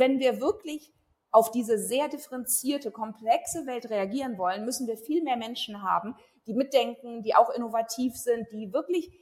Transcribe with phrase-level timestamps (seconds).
[0.00, 0.94] Wenn wir wirklich
[1.30, 6.54] auf diese sehr differenzierte, komplexe Welt reagieren wollen, müssen wir viel mehr Menschen haben, die
[6.54, 9.12] mitdenken, die auch innovativ sind, die wirklich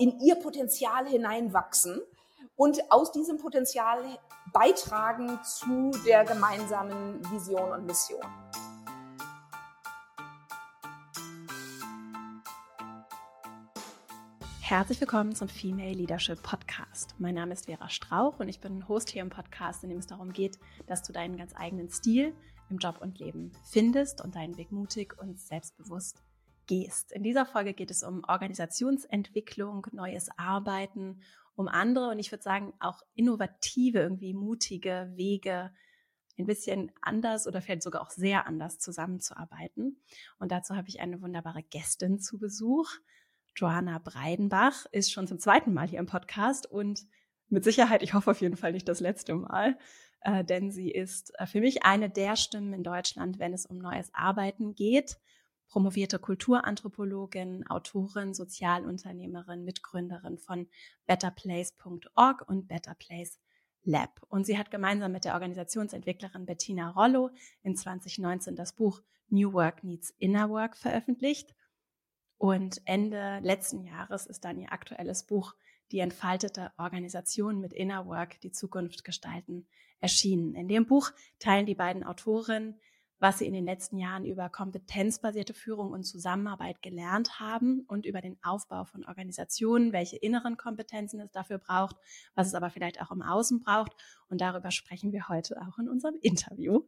[0.00, 2.02] in ihr Potenzial hineinwachsen
[2.56, 4.02] und aus diesem Potenzial
[4.52, 8.26] beitragen zu der gemeinsamen Vision und Mission.
[14.72, 17.14] Herzlich willkommen zum Female Leadership Podcast.
[17.18, 20.06] Mein Name ist Vera Strauch und ich bin Host hier im Podcast, in dem es
[20.06, 22.34] darum geht, dass du deinen ganz eigenen Stil
[22.70, 26.22] im Job und Leben findest und deinen Weg mutig und selbstbewusst
[26.66, 27.12] gehst.
[27.12, 31.20] In dieser Folge geht es um Organisationsentwicklung, neues Arbeiten,
[31.54, 35.70] um andere und ich würde sagen auch innovative, irgendwie mutige Wege,
[36.38, 40.00] ein bisschen anders oder vielleicht sogar auch sehr anders zusammenzuarbeiten.
[40.38, 42.88] Und dazu habe ich eine wunderbare Gästin zu Besuch.
[43.56, 47.06] Johanna Breidenbach ist schon zum zweiten Mal hier im Podcast und
[47.48, 49.76] mit Sicherheit, ich hoffe auf jeden Fall nicht das letzte Mal,
[50.22, 53.78] äh, denn sie ist äh, für mich eine der Stimmen in Deutschland, wenn es um
[53.78, 55.18] neues Arbeiten geht.
[55.68, 60.68] Promovierte Kulturanthropologin, Autorin, Sozialunternehmerin, Mitgründerin von
[61.06, 63.38] betterplace.org und Better Place
[63.84, 64.20] Lab.
[64.28, 67.30] Und sie hat gemeinsam mit der Organisationsentwicklerin Bettina Rollo
[67.62, 71.54] in 2019 das Buch New Work Needs Inner Work veröffentlicht
[72.42, 75.54] und Ende letzten Jahres ist dann ihr aktuelles Buch
[75.92, 79.68] Die entfaltete Organisation mit Inner Work, die Zukunft gestalten,
[80.00, 80.56] erschienen.
[80.56, 82.80] In dem Buch teilen die beiden Autorinnen,
[83.20, 88.20] was sie in den letzten Jahren über kompetenzbasierte Führung und Zusammenarbeit gelernt haben und über
[88.20, 91.94] den Aufbau von Organisationen, welche inneren Kompetenzen es dafür braucht,
[92.34, 93.92] was es aber vielleicht auch im Außen braucht.
[94.28, 96.82] Und darüber sprechen wir heute auch in unserem Interview.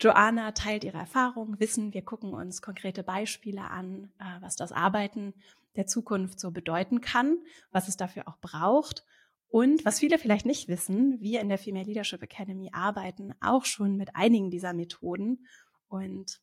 [0.00, 1.92] Joanna teilt ihre Erfahrungen, Wissen.
[1.92, 5.34] Wir gucken uns konkrete Beispiele an, äh, was das Arbeiten
[5.76, 7.38] der Zukunft so bedeuten kann,
[7.70, 9.04] was es dafür auch braucht.
[9.48, 13.96] Und was viele vielleicht nicht wissen, wir in der Female Leadership Academy arbeiten auch schon
[13.96, 15.46] mit einigen dieser Methoden
[15.88, 16.40] und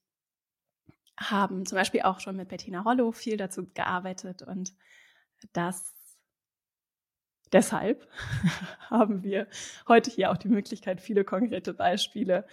[1.18, 4.74] haben zum Beispiel auch schon mit Bettina Rollo viel dazu gearbeitet und
[5.54, 5.94] das
[7.52, 8.08] deshalb
[8.90, 9.48] haben wir
[9.88, 12.46] heute hier auch die Möglichkeit, viele konkrete Beispiele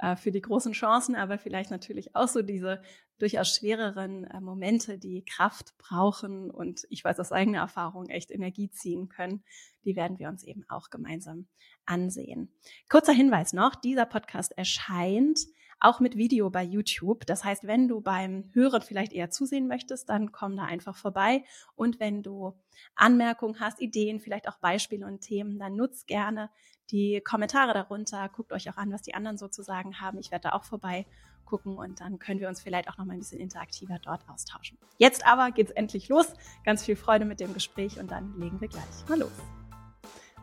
[0.00, 2.82] äh, für die großen Chancen, aber vielleicht natürlich auch so diese
[3.18, 8.70] durchaus schwereren äh, Momente, die Kraft brauchen und ich weiß aus eigener Erfahrung echt Energie
[8.70, 9.44] ziehen können,
[9.84, 11.48] die werden wir uns eben auch gemeinsam
[11.84, 12.52] ansehen.
[12.88, 15.40] Kurzer Hinweis noch, dieser Podcast erscheint
[15.80, 17.26] auch mit Video bei YouTube.
[17.26, 21.44] Das heißt, wenn du beim Hören vielleicht eher zusehen möchtest, dann komm da einfach vorbei.
[21.74, 22.54] Und wenn du
[22.94, 26.50] Anmerkungen hast, Ideen, vielleicht auch Beispiele und Themen, dann nutz gerne
[26.90, 28.28] die Kommentare darunter.
[28.28, 30.18] Guckt euch auch an, was die anderen sozusagen haben.
[30.18, 31.06] Ich werde da auch vorbei
[31.46, 34.78] gucken und dann können wir uns vielleicht auch noch mal ein bisschen interaktiver dort austauschen.
[34.98, 36.32] Jetzt aber geht's endlich los.
[36.64, 39.32] Ganz viel Freude mit dem Gespräch und dann legen wir gleich mal los.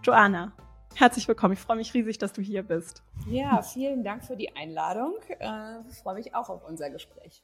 [0.04, 0.52] Joanna,
[1.00, 1.54] herzlich willkommen.
[1.54, 3.04] Ich freue mich riesig, dass du hier bist.
[3.28, 5.14] Ja, vielen Dank für die Einladung.
[5.40, 7.42] Äh, ich freue mich auch auf unser Gespräch.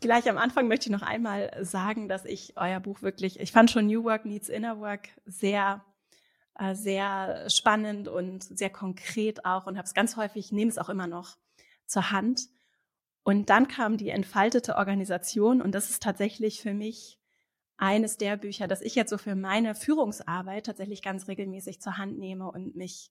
[0.00, 3.70] Gleich am Anfang möchte ich noch einmal sagen, dass ich euer Buch wirklich, ich fand
[3.70, 5.84] schon New Work Needs Inner Work sehr
[6.56, 10.88] äh, sehr spannend und sehr konkret auch und habe es ganz häufig, nehme es auch
[10.88, 11.36] immer noch
[11.86, 12.42] zur Hand.
[13.24, 17.18] Und dann kam die entfaltete Organisation und das ist tatsächlich für mich
[17.76, 22.18] eines der Bücher, das ich jetzt so für meine Führungsarbeit tatsächlich ganz regelmäßig zur Hand
[22.18, 23.10] nehme und mich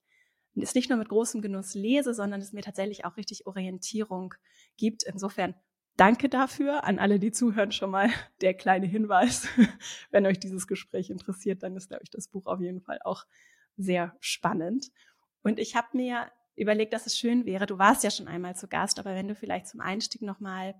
[0.55, 4.35] es nicht nur mit großem Genuss lese, sondern es mir tatsächlich auch richtig Orientierung
[4.77, 5.03] gibt.
[5.03, 5.55] Insofern
[5.97, 8.09] danke dafür an alle, die zuhören, schon mal
[8.41, 9.47] der kleine Hinweis.
[10.11, 13.25] Wenn euch dieses Gespräch interessiert, dann ist, glaube ich, das Buch auf jeden Fall auch
[13.77, 14.91] sehr spannend.
[15.41, 18.67] Und ich habe mir überlegt, dass es schön wäre, du warst ja schon einmal zu
[18.67, 20.75] Gast, aber wenn du vielleicht zum Einstieg nochmal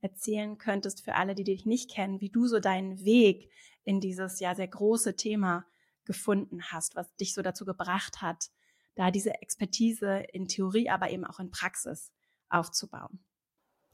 [0.00, 3.50] erzählen könntest für alle, die dich nicht kennen, wie du so deinen Weg
[3.84, 5.66] in dieses ja sehr große Thema
[6.04, 8.50] gefunden hast, was dich so dazu gebracht hat,
[8.94, 12.12] da diese Expertise in Theorie, aber eben auch in Praxis
[12.48, 13.24] aufzubauen.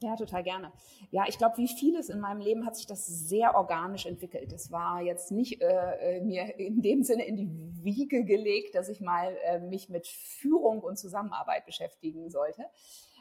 [0.03, 0.73] Ja, total gerne.
[1.11, 4.50] Ja, ich glaube, wie vieles in meinem Leben hat sich das sehr organisch entwickelt.
[4.50, 7.50] Es war jetzt nicht äh, äh, mir in dem Sinne in die
[7.84, 12.64] Wiege gelegt, dass ich mal äh, mich mit Führung und Zusammenarbeit beschäftigen sollte,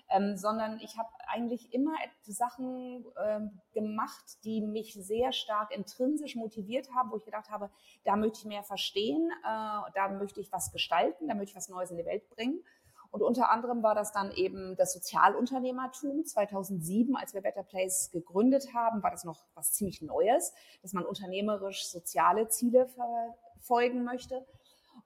[0.09, 3.39] ähm, sondern ich habe eigentlich immer Sachen äh,
[3.73, 7.69] gemacht, die mich sehr stark intrinsisch motiviert haben, wo ich gedacht habe,
[8.03, 11.69] da möchte ich mehr verstehen, äh, da möchte ich was gestalten, da möchte ich was
[11.69, 12.63] Neues in die Welt bringen.
[13.11, 16.25] Und unter anderem war das dann eben das Sozialunternehmertum.
[16.25, 20.53] 2007, als wir Better Place gegründet haben, war das noch was ziemlich Neues,
[20.83, 24.45] dass man unternehmerisch soziale Ziele verfolgen möchte.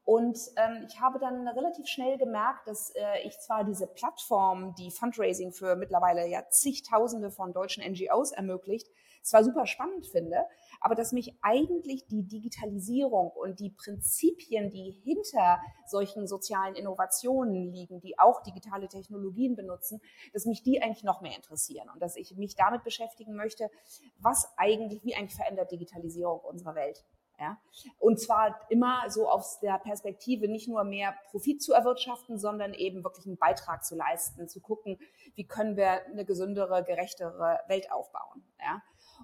[0.06, 4.92] Und ähm, ich habe dann relativ schnell gemerkt, dass äh, ich zwar diese Plattform, die
[4.92, 8.90] Fundraising für mittlerweile ja zigtausende von deutschen NGOs ermöglicht,
[9.24, 10.46] zwar super spannend finde,
[10.82, 18.02] aber dass mich eigentlich die Digitalisierung und die Prinzipien, die hinter solchen sozialen Innovationen liegen,
[18.02, 20.02] die auch digitale Technologien benutzen,
[20.34, 23.72] dass mich die eigentlich noch mehr interessieren und dass ich mich damit beschäftigen möchte,
[24.20, 27.06] was eigentlich, wie eigentlich verändert Digitalisierung unsere Welt.
[27.40, 27.58] Ja?
[28.00, 33.04] Und zwar immer so aus der Perspektive, nicht nur mehr Profit zu erwirtschaften, sondern eben
[33.04, 35.00] wirklich einen Beitrag zu leisten, zu gucken,
[35.36, 38.44] wie können wir eine gesündere, gerechtere Welt aufbauen.
[38.60, 38.82] Ja?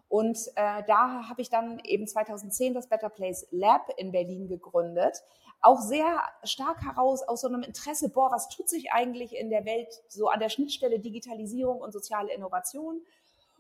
[0.08, 5.24] Und äh, da habe ich dann eben 2010 das Better Place Lab in Berlin gegründet.
[5.62, 9.66] Auch sehr stark heraus aus so einem Interesse, boah, was tut sich eigentlich in der
[9.66, 13.02] Welt so an der Schnittstelle Digitalisierung und soziale Innovation?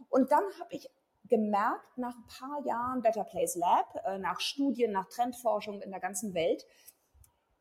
[0.10, 0.90] Und dann habe ich
[1.30, 6.00] gemerkt nach ein paar Jahren Better Place Lab, äh, nach Studien, nach Trendforschung in der
[6.00, 6.66] ganzen Welt,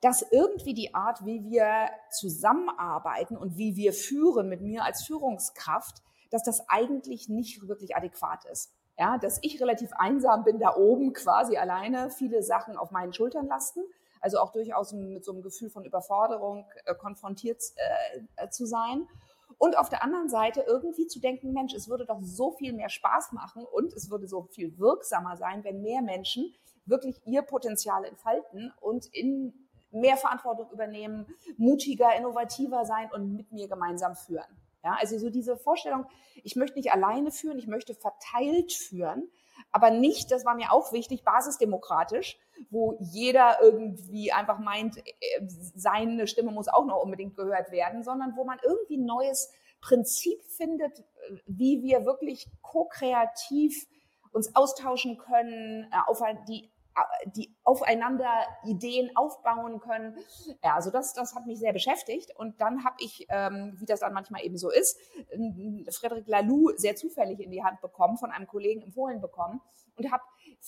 [0.00, 6.02] dass irgendwie die Art, wie wir zusammenarbeiten und wie wir führen mit mir als Führungskraft,
[6.30, 8.72] dass das eigentlich nicht wirklich adäquat ist.
[8.98, 13.46] Ja, dass ich relativ einsam bin da oben quasi alleine, viele Sachen auf meinen Schultern
[13.46, 13.80] lasten,
[14.20, 17.62] also auch durchaus mit so einem Gefühl von Überforderung äh, konfrontiert
[18.36, 19.06] äh, zu sein
[19.58, 22.88] und auf der anderen Seite irgendwie zu denken, Mensch, es würde doch so viel mehr
[22.88, 26.54] Spaß machen und es würde so viel wirksamer sein, wenn mehr Menschen
[26.86, 29.52] wirklich ihr Potenzial entfalten und in
[29.90, 31.26] mehr Verantwortung übernehmen,
[31.56, 34.46] mutiger, innovativer sein und mit mir gemeinsam führen.
[34.84, 36.06] Ja, also so diese Vorstellung,
[36.44, 39.28] ich möchte nicht alleine führen, ich möchte verteilt führen,
[39.72, 42.38] aber nicht, das war mir auch wichtig, basisdemokratisch,
[42.70, 45.02] wo jeder irgendwie einfach meint, äh,
[45.46, 50.42] seine Stimme muss auch noch unbedingt gehört werden, sondern wo man irgendwie ein neues Prinzip
[50.44, 51.04] findet,
[51.46, 53.86] wie wir wirklich ko-kreativ
[54.32, 56.70] uns austauschen können, äh, auf die
[57.26, 58.30] die aufeinander
[58.64, 60.16] Ideen aufbauen können.
[60.62, 62.34] Ja, also das, das hat mich sehr beschäftigt.
[62.36, 64.98] Und dann habe ich, ähm, wie das dann manchmal eben so ist,
[65.90, 69.60] Frederic Laloux sehr zufällig in die Hand bekommen, von einem Kollegen empfohlen bekommen
[69.96, 70.22] und habe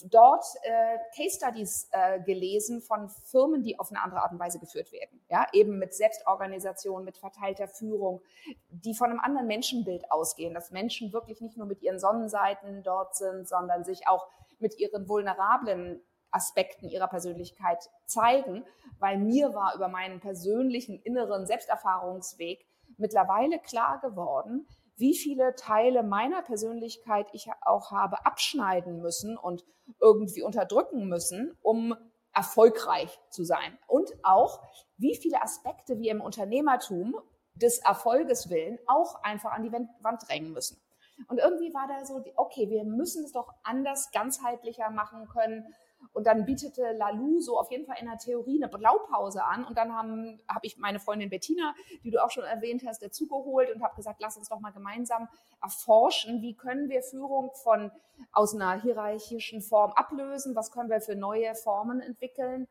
[0.05, 4.59] dort äh, Case Studies äh, gelesen von Firmen, die auf eine andere Art und Weise
[4.59, 5.21] geführt werden.
[5.29, 8.23] Ja, eben mit Selbstorganisation, mit verteilter Führung,
[8.71, 13.17] die von einem anderen Menschenbild ausgehen, dass Menschen wirklich nicht nur mit ihren Sonnenseiten dort
[13.17, 14.29] sind, sondern sich auch
[14.59, 16.01] mit ihren vulnerablen
[16.31, 18.65] Aspekten ihrer Persönlichkeit zeigen,
[18.99, 22.65] weil mir war über meinen persönlichen inneren Selbsterfahrungsweg
[22.97, 24.67] mittlerweile klar geworden,
[25.01, 29.65] wie viele Teile meiner Persönlichkeit ich auch habe abschneiden müssen und
[30.01, 31.97] irgendwie unterdrücken müssen, um
[32.33, 33.77] erfolgreich zu sein.
[33.89, 34.63] Und auch,
[34.99, 37.17] wie viele Aspekte wir im Unternehmertum
[37.55, 40.81] des Erfolges willen auch einfach an die Wand drängen müssen.
[41.29, 45.75] Und irgendwie war da so, okay, wir müssen es doch anders, ganzheitlicher machen können.
[46.13, 49.65] Und dann bietete Lalou so auf jeden Fall in der Theorie eine Blaupause an.
[49.65, 53.75] Und dann habe hab ich meine Freundin Bettina, die du auch schon erwähnt hast, dazugeholt
[53.75, 55.29] und habe gesagt, lass uns doch mal gemeinsam
[55.63, 57.91] erforschen, wie können wir Führung von
[58.33, 62.67] aus einer hierarchischen Form ablösen, was können wir für neue Formen entwickeln.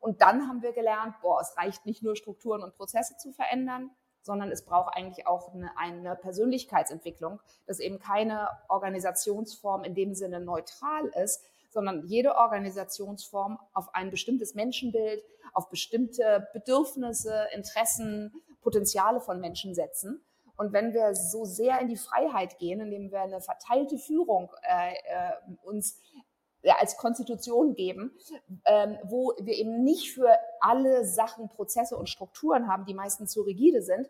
[0.00, 3.90] Und dann haben wir gelernt, boah, es reicht nicht nur Strukturen und Prozesse zu verändern,
[4.22, 10.40] sondern es braucht eigentlich auch eine, eine Persönlichkeitsentwicklung, dass eben keine Organisationsform in dem Sinne
[10.40, 11.44] neutral ist,
[11.74, 15.22] sondern jede Organisationsform auf ein bestimmtes Menschenbild,
[15.52, 18.32] auf bestimmte Bedürfnisse, Interessen,
[18.62, 20.24] Potenziale von Menschen setzen.
[20.56, 24.92] Und wenn wir so sehr in die Freiheit gehen, indem wir eine verteilte Führung äh,
[24.92, 25.32] äh,
[25.64, 26.00] uns
[26.62, 28.16] ja, als Konstitution geben,
[28.64, 30.30] ähm, wo wir eben nicht für
[30.60, 34.08] alle Sachen Prozesse und Strukturen haben, die meistens zu rigide sind,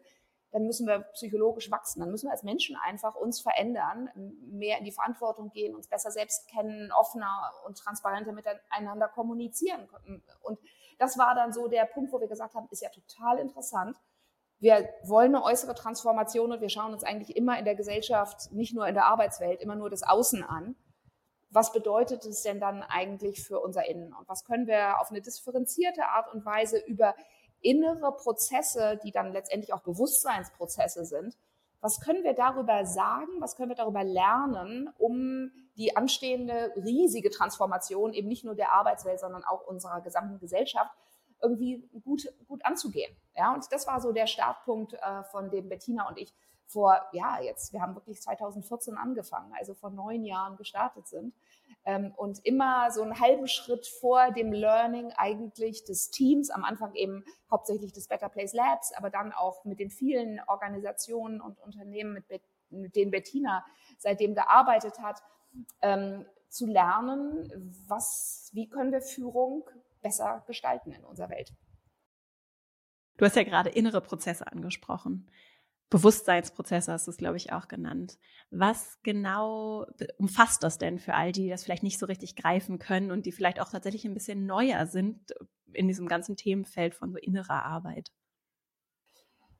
[0.54, 1.98] dann müssen wir psychologisch wachsen.
[1.98, 4.08] Dann müssen wir als Menschen einfach uns verändern,
[4.40, 9.88] mehr in die Verantwortung gehen, uns besser selbst kennen, offener und transparenter miteinander kommunizieren.
[10.42, 10.60] Und
[11.00, 13.98] das war dann so der Punkt, wo wir gesagt haben, ist ja total interessant.
[14.60, 18.76] Wir wollen eine äußere Transformation und wir schauen uns eigentlich immer in der Gesellschaft, nicht
[18.76, 20.76] nur in der Arbeitswelt, immer nur das Außen an.
[21.50, 24.12] Was bedeutet es denn dann eigentlich für unser Innen?
[24.12, 27.16] Und was können wir auf eine differenzierte Art und Weise über
[27.64, 31.36] innere Prozesse, die dann letztendlich auch Bewusstseinsprozesse sind.
[31.80, 33.30] Was können wir darüber sagen?
[33.40, 39.20] Was können wir darüber lernen, um die anstehende riesige Transformation eben nicht nur der Arbeitswelt,
[39.20, 40.94] sondern auch unserer gesamten Gesellschaft
[41.42, 43.14] irgendwie gut, gut anzugehen?
[43.36, 46.32] Ja, und das war so der Startpunkt, äh, von dem Bettina und ich
[46.66, 51.34] vor, ja, jetzt, wir haben wirklich 2014 angefangen, also vor neun Jahren gestartet sind.
[51.84, 56.94] Ähm, und immer so einen halben Schritt vor dem Learning eigentlich des Teams, am Anfang
[56.94, 62.12] eben hauptsächlich des Better Place Labs, aber dann auch mit den vielen Organisationen und Unternehmen,
[62.12, 63.64] mit, mit denen Bettina
[63.98, 65.22] seitdem gearbeitet hat,
[65.82, 69.68] ähm, zu lernen, was, wie können wir Führung
[70.02, 71.52] besser gestalten in unserer Welt.
[73.16, 75.30] Du hast ja gerade innere Prozesse angesprochen.
[75.90, 78.18] Bewusstseinsprozesse hast du es, glaube ich, auch genannt.
[78.50, 79.86] Was genau
[80.18, 83.26] umfasst das denn für all die, die das vielleicht nicht so richtig greifen können und
[83.26, 85.34] die vielleicht auch tatsächlich ein bisschen neuer sind
[85.72, 88.10] in diesem ganzen Themenfeld von so innerer Arbeit?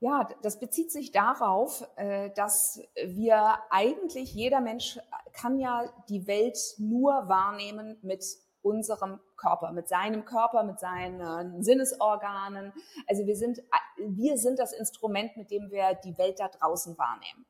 [0.01, 4.99] Ja, das bezieht sich darauf, äh, dass wir eigentlich, jeder Mensch
[5.33, 8.23] kann ja die Welt nur wahrnehmen mit
[8.65, 12.73] unserem Körper, mit seinem Körper, mit seinen Sinnesorganen.
[13.07, 13.61] Also wir sind,
[13.97, 17.45] wir sind das Instrument, mit dem wir die Welt da draußen wahrnehmen.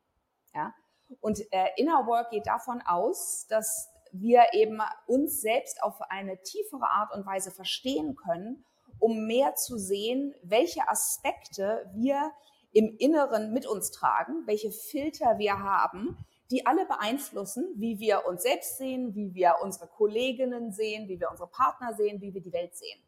[0.53, 0.73] Ja?
[1.21, 6.89] Und äh, Inner Work geht davon aus, dass wir eben uns selbst auf eine tiefere
[6.89, 8.65] Art und Weise verstehen können,
[8.99, 12.31] um mehr zu sehen, welche Aspekte wir
[12.71, 16.17] im Inneren mit uns tragen, welche Filter wir haben,
[16.51, 21.31] die alle beeinflussen, wie wir uns selbst sehen, wie wir unsere Kolleginnen sehen, wie wir
[21.31, 22.99] unsere Partner sehen, wie wir die Welt sehen.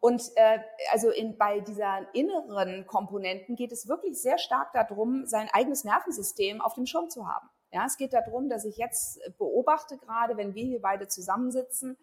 [0.00, 0.58] Und äh,
[0.92, 6.60] also in, bei dieser inneren Komponenten geht es wirklich sehr stark darum, sein eigenes Nervensystem
[6.60, 7.48] auf dem Schirm zu haben.
[7.72, 11.96] Ja, es geht darum, dass ich jetzt beobachte, gerade wenn wir hier beide zusammensitzen,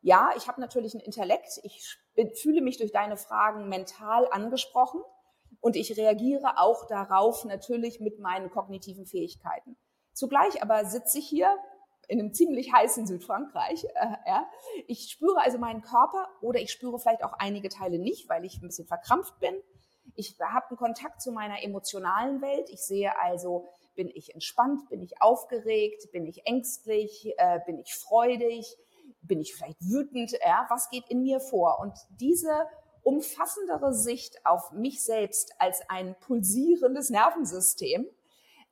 [0.00, 1.98] ja, ich habe natürlich einen Intellekt, ich
[2.40, 5.00] fühle mich durch deine Fragen mental angesprochen.
[5.60, 9.76] Und ich reagiere auch darauf natürlich mit meinen kognitiven Fähigkeiten.
[10.12, 11.56] Zugleich aber sitze ich hier
[12.08, 13.84] in einem ziemlich heißen Südfrankreich.
[13.84, 14.48] Äh, ja.
[14.86, 18.58] Ich spüre also meinen Körper oder ich spüre vielleicht auch einige Teile nicht, weil ich
[18.58, 19.54] ein bisschen verkrampft bin.
[20.14, 22.70] Ich habe einen Kontakt zu meiner emotionalen Welt.
[22.70, 27.94] Ich sehe also, bin ich entspannt, bin ich aufgeregt, bin ich ängstlich, äh, bin ich
[27.94, 28.76] freudig,
[29.22, 31.78] bin ich vielleicht wütend, ja, was geht in mir vor?
[31.80, 32.66] Und diese
[33.06, 38.04] umfassendere Sicht auf mich selbst als ein pulsierendes Nervensystem.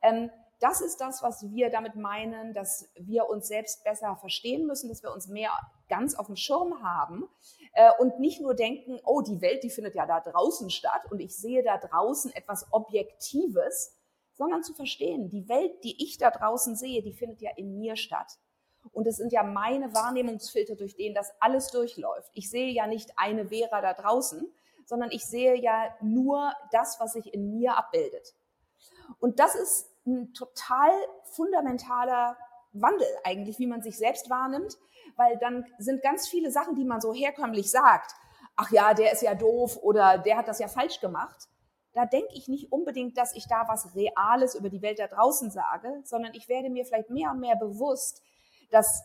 [0.03, 4.89] Ähm, das ist das, was wir damit meinen, dass wir uns selbst besser verstehen müssen,
[4.89, 5.53] dass wir uns mehr
[5.89, 7.29] ganz auf dem Schirm haben
[7.75, 11.21] äh, und nicht nur denken, oh, die Welt, die findet ja da draußen statt und
[11.21, 13.97] ich sehe da draußen etwas Objektives,
[14.33, 17.95] sondern zu verstehen, die Welt, die ich da draußen sehe, die findet ja in mir
[17.95, 18.39] statt.
[18.93, 22.31] Und es sind ja meine Wahrnehmungsfilter, durch denen das alles durchläuft.
[22.35, 24.53] Ich sehe ja nicht eine Vera da draußen,
[24.85, 28.35] sondern ich sehe ja nur das, was sich in mir abbildet.
[29.19, 30.91] Und das ist ein total
[31.25, 32.37] fundamentaler
[32.73, 34.77] Wandel eigentlich, wie man sich selbst wahrnimmt,
[35.17, 38.13] weil dann sind ganz viele Sachen, die man so herkömmlich sagt,
[38.57, 41.49] ach ja, der ist ja doof oder der hat das ja falsch gemacht.
[41.93, 45.51] Da denke ich nicht unbedingt, dass ich da was Reales über die Welt da draußen
[45.51, 48.21] sage, sondern ich werde mir vielleicht mehr und mehr bewusst,
[48.75, 49.05] dass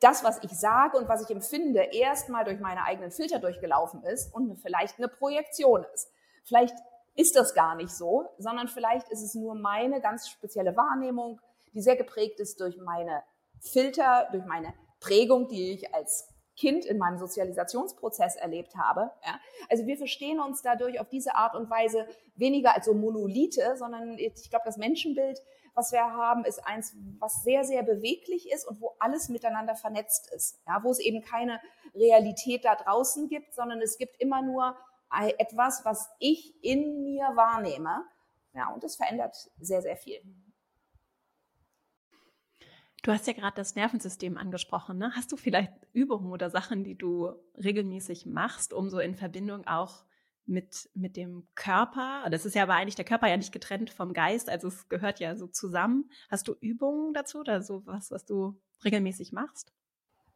[0.00, 4.34] das, was ich sage und was ich empfinde, erstmal durch meine eigenen Filter durchgelaufen ist
[4.34, 6.10] und vielleicht eine Projektion ist.
[6.44, 6.74] Vielleicht
[7.14, 11.40] ist das gar nicht so, sondern vielleicht ist es nur meine ganz spezielle Wahrnehmung,
[11.74, 13.22] die sehr geprägt ist durch meine
[13.60, 19.10] Filter, durch meine Prägung, die ich als Kind in meinem Sozialisationsprozess erlebt habe.
[19.24, 19.38] Ja.
[19.70, 22.06] Also wir verstehen uns dadurch auf diese Art und Weise
[22.36, 25.40] weniger als so Monolithe, sondern ich glaube, das Menschenbild
[25.74, 30.30] was wir haben, ist eins, was sehr, sehr beweglich ist und wo alles miteinander vernetzt
[30.34, 30.60] ist.
[30.66, 31.60] Ja, wo es eben keine
[31.94, 34.76] Realität da draußen gibt, sondern es gibt immer nur
[35.38, 38.04] etwas, was ich in mir wahrnehme.
[38.54, 40.20] Ja, und das verändert sehr, sehr viel.
[43.02, 44.98] Du hast ja gerade das Nervensystem angesprochen.
[44.98, 45.12] Ne?
[45.16, 50.04] Hast du vielleicht Übungen oder Sachen, die du regelmäßig machst, um so in Verbindung auch
[50.46, 52.28] mit, mit dem Körper.
[52.30, 55.20] Das ist ja aber eigentlich der Körper ja nicht getrennt vom Geist, also es gehört
[55.20, 56.10] ja so zusammen.
[56.30, 59.72] Hast du Übungen dazu oder so was, was du regelmäßig machst?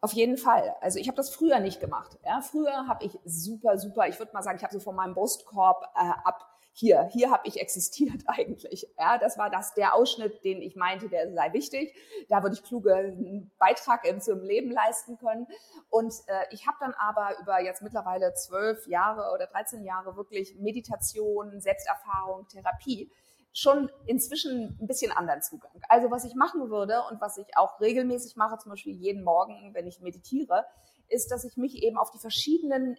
[0.00, 0.74] Auf jeden Fall.
[0.82, 2.18] Also ich habe das früher nicht gemacht.
[2.24, 5.14] Ja, früher habe ich super, super, ich würde mal sagen, ich habe so von meinem
[5.14, 8.88] Brustkorb äh, ab hier, hier habe ich existiert eigentlich.
[8.98, 11.94] Ja, das war das der Ausschnitt, den ich meinte, der sei wichtig.
[12.28, 15.46] Da würde ich kluge einen Beitrag in, zum Leben leisten können.
[15.88, 20.56] Und äh, ich habe dann aber über jetzt mittlerweile zwölf Jahre oder 13 Jahre wirklich
[20.58, 23.10] Meditation, Selbsterfahrung, Therapie
[23.56, 25.80] schon inzwischen ein bisschen anderen Zugang.
[25.88, 29.72] Also was ich machen würde und was ich auch regelmäßig mache, zum Beispiel jeden Morgen,
[29.74, 30.66] wenn ich meditiere,
[31.08, 32.96] ist, dass ich mich eben auf die verschiedenen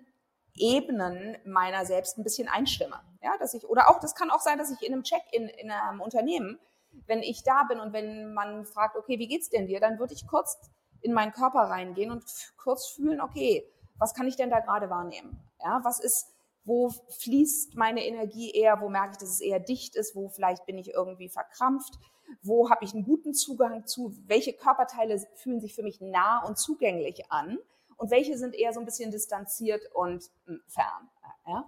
[0.57, 2.99] Ebenen meiner selbst ein bisschen einstimme.
[3.21, 5.47] Ja, dass ich, oder auch, das kann auch sein, dass ich in einem Check in,
[5.47, 6.59] in einem Unternehmen,
[7.07, 10.13] wenn ich da bin und wenn man fragt, okay, wie geht's denn dir, dann würde
[10.13, 10.57] ich kurz
[11.01, 12.23] in meinen Körper reingehen und
[12.57, 15.39] kurz fühlen, okay, was kann ich denn da gerade wahrnehmen?
[15.61, 16.33] Ja, was ist,
[16.63, 20.65] wo fließt meine Energie eher, wo merke ich, dass es eher dicht ist, wo vielleicht
[20.65, 21.93] bin ich irgendwie verkrampft,
[22.41, 26.57] wo habe ich einen guten Zugang zu, welche Körperteile fühlen sich für mich nah und
[26.57, 27.59] zugänglich an
[27.97, 31.09] und welche sind eher so ein bisschen distanziert und hm, fern.
[31.47, 31.65] Ja?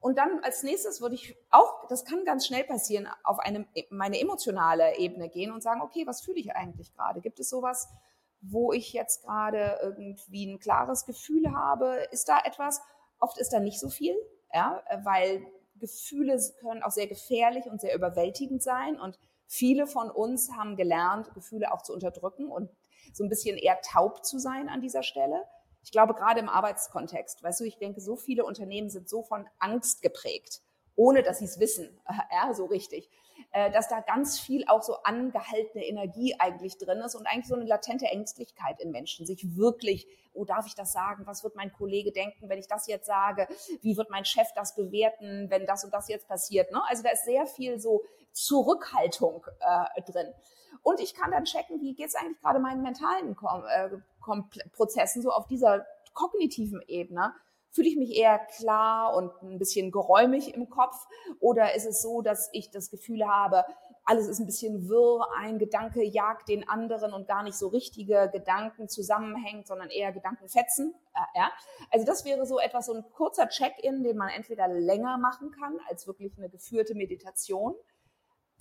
[0.00, 4.20] Und dann als nächstes würde ich auch, das kann ganz schnell passieren, auf eine, meine
[4.20, 7.20] emotionale Ebene gehen und sagen, okay, was fühle ich eigentlich gerade?
[7.20, 7.88] Gibt es sowas,
[8.40, 12.06] wo ich jetzt gerade irgendwie ein klares Gefühl habe?
[12.12, 12.80] Ist da etwas?
[13.18, 14.14] Oft ist da nicht so viel,
[14.52, 15.44] ja, weil
[15.74, 19.00] Gefühle können auch sehr gefährlich und sehr überwältigend sein.
[19.00, 22.70] Und viele von uns haben gelernt, Gefühle auch zu unterdrücken und
[23.12, 25.44] so ein bisschen eher taub zu sein an dieser Stelle.
[25.82, 29.46] Ich glaube, gerade im Arbeitskontext, weißt du, ich denke, so viele Unternehmen sind so von
[29.58, 30.60] Angst geprägt,
[30.96, 32.00] ohne dass sie es wissen,
[32.32, 33.08] ja, so richtig,
[33.52, 37.54] äh, dass da ganz viel auch so angehaltene Energie eigentlich drin ist und eigentlich so
[37.54, 41.26] eine latente Ängstlichkeit in Menschen, sich wirklich, oh, darf ich das sagen?
[41.26, 43.46] Was wird mein Kollege denken, wenn ich das jetzt sage?
[43.80, 46.70] Wie wird mein Chef das bewerten, wenn das und das jetzt passiert?
[46.72, 46.82] Ne?
[46.88, 50.32] Also da ist sehr viel so Zurückhaltung äh, drin.
[50.82, 53.90] Und ich kann dann checken, wie geht es eigentlich gerade meinen mentalen äh,
[54.72, 57.32] Prozessen so auf dieser kognitiven Ebene.
[57.70, 61.06] Fühle ich mich eher klar und ein bisschen geräumig im Kopf?
[61.38, 63.64] Oder ist es so, dass ich das Gefühl habe,
[64.04, 68.30] alles ist ein bisschen wirr, ein Gedanke jagt den anderen und gar nicht so richtige
[68.32, 70.94] Gedanken zusammenhängt, sondern eher Gedankenfetzen.
[71.14, 71.52] Äh, ja.
[71.90, 75.78] Also das wäre so etwas, so ein kurzer Check-in, den man entweder länger machen kann
[75.90, 77.74] als wirklich eine geführte Meditation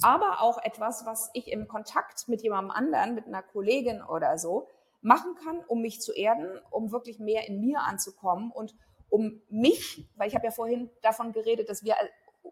[0.02, 4.68] aber auch etwas, was ich im Kontakt mit jemandem anderen, mit einer Kollegin oder so,
[5.02, 8.76] machen kann, um mich zu erden, um wirklich mehr in mir anzukommen und
[9.10, 11.96] um mich, weil ich habe ja vorhin davon geredet, dass wir,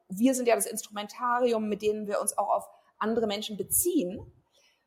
[0.09, 4.31] wir sind ja das Instrumentarium, mit dem wir uns auch auf andere Menschen beziehen,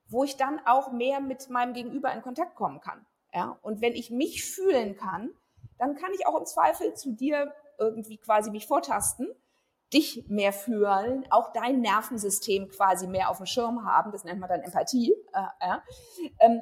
[0.09, 3.05] wo ich dann auch mehr mit meinem Gegenüber in Kontakt kommen kann.
[3.35, 3.59] Ja?
[3.63, 5.31] Und wenn ich mich fühlen kann,
[5.79, 9.29] dann kann ich auch im Zweifel zu dir irgendwie quasi mich vortasten
[9.93, 14.49] dich mehr fühlen, auch dein Nervensystem quasi mehr auf dem Schirm haben, das nennt man
[14.49, 15.15] dann Empathie.
[15.33, 15.79] Äh, äh.
[16.41, 16.61] Ähm,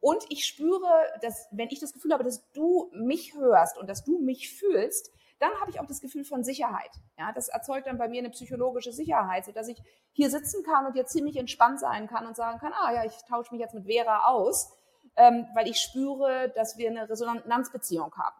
[0.00, 0.90] und ich spüre,
[1.22, 5.12] dass wenn ich das Gefühl habe, dass du mich hörst und dass du mich fühlst,
[5.38, 6.90] dann habe ich auch das Gefühl von Sicherheit.
[7.16, 9.80] Ja, das erzeugt dann bei mir eine psychologische Sicherheit, so dass ich
[10.12, 13.16] hier sitzen kann und jetzt ziemlich entspannt sein kann und sagen kann, ah ja, ich
[13.28, 14.72] tausche mich jetzt mit Vera aus,
[15.16, 18.36] ähm, weil ich spüre, dass wir eine Resonanzbeziehung haben.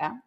[0.00, 0.20] Ja.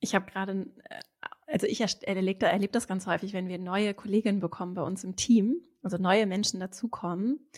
[0.00, 1.00] Ich habe gerade, äh,
[1.46, 5.16] also ich erlebe, erlebe das ganz häufig, wenn wir neue Kolleginnen bekommen bei uns im
[5.16, 7.48] Team, also neue Menschen dazukommen,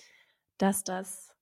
[0.59, 1.35] dass das,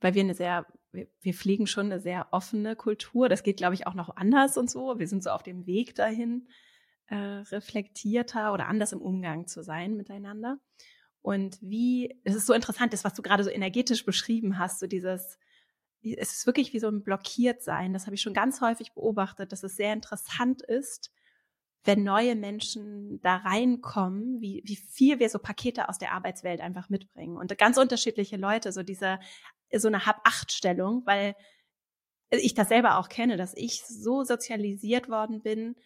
[0.00, 3.74] weil wir eine sehr, wir, wir pflegen schon eine sehr offene Kultur, das geht, glaube
[3.74, 4.98] ich, auch noch anders und so.
[4.98, 6.48] Wir sind so auf dem Weg dahin,
[7.06, 10.58] äh, reflektierter oder anders im Umgang zu sein miteinander.
[11.22, 14.86] Und wie, es ist so interessant, das, was du gerade so energetisch beschrieben hast, so
[14.86, 15.38] dieses,
[16.02, 17.94] es ist wirklich wie so ein Blockiertsein.
[17.94, 21.13] Das habe ich schon ganz häufig beobachtet, dass es sehr interessant ist,
[21.84, 26.88] wenn neue Menschen da reinkommen, wie, wie viel wir so Pakete aus der Arbeitswelt einfach
[26.88, 27.36] mitbringen.
[27.36, 29.18] Und ganz unterschiedliche Leute, so diese,
[29.72, 31.34] so eine Hab-Acht-Stellung, weil
[32.30, 35.76] ich das selber auch kenne, dass ich so sozialisiert worden bin,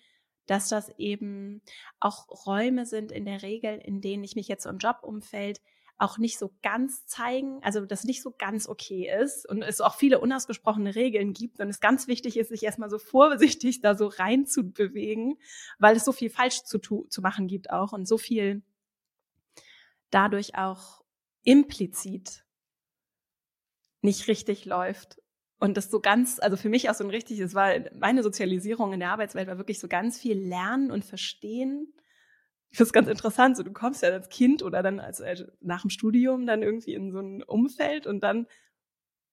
[0.47, 1.63] dass das eben
[2.01, 5.61] auch Räume sind in der Regel, in denen ich mich jetzt so im Jobumfeld
[5.99, 9.97] auch nicht so ganz zeigen, also das nicht so ganz okay ist und es auch
[9.97, 14.07] viele unausgesprochene Regeln gibt und es ganz wichtig ist, sich erstmal so vorsichtig da so
[14.07, 15.39] rein zu bewegen,
[15.79, 18.63] weil es so viel falsch zu, zu machen gibt auch und so viel
[20.11, 21.03] dadurch auch
[21.43, 22.45] implizit
[24.01, 25.21] nicht richtig läuft.
[25.61, 28.93] Und das so ganz, also für mich auch so ein richtig, es war meine Sozialisierung
[28.93, 31.93] in der Arbeitswelt war wirklich so ganz viel Lernen und Verstehen
[32.71, 35.45] ich finde es ganz interessant, so du kommst ja als Kind oder dann als, als
[35.61, 38.47] nach dem Studium dann irgendwie in so ein Umfeld und dann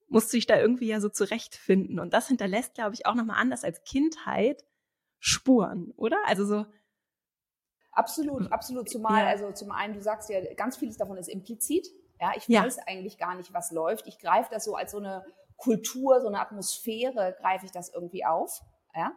[0.07, 1.99] musst du dich da irgendwie ja so zurechtfinden.
[1.99, 4.63] Und das hinterlässt, glaube ich, auch nochmal anders als Kindheit
[5.19, 6.17] Spuren, oder?
[6.25, 6.65] Also so.
[7.91, 8.89] Absolut, absolut.
[8.89, 9.29] Zumal, ja.
[9.29, 11.87] also zum einen, du sagst ja, ganz vieles davon ist implizit.
[12.21, 12.83] Ja, ich weiß ja.
[12.87, 14.07] eigentlich gar nicht, was läuft.
[14.07, 15.25] Ich greife das so als so eine
[15.57, 18.61] Kultur, so eine Atmosphäre, greife ich das irgendwie auf.
[18.93, 19.11] Ja.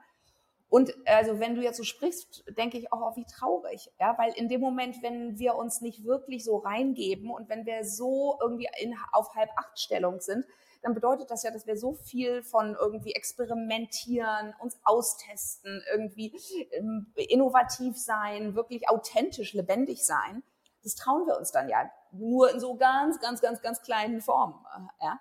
[0.68, 4.32] Und also wenn du jetzt so sprichst, denke ich auch, oh, wie traurig, ja, weil
[4.34, 8.68] in dem Moment, wenn wir uns nicht wirklich so reingeben und wenn wir so irgendwie
[8.78, 10.44] in, auf halb acht Stellung sind,
[10.82, 16.32] dann bedeutet das ja, dass wir so viel von irgendwie experimentieren, uns austesten, irgendwie
[16.72, 20.42] ähm, innovativ sein, wirklich authentisch, lebendig sein.
[20.84, 24.64] Das trauen wir uns dann ja nur in so ganz, ganz, ganz, ganz kleinen Formen.
[25.00, 25.18] Ja?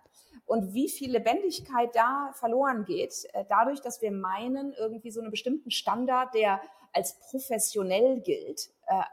[0.48, 5.30] Und wie viel Lebendigkeit da verloren geht, äh, dadurch, dass wir meinen, irgendwie so einen
[5.30, 6.62] bestimmten Standard, der
[6.94, 9.04] als professionell gilt, äh,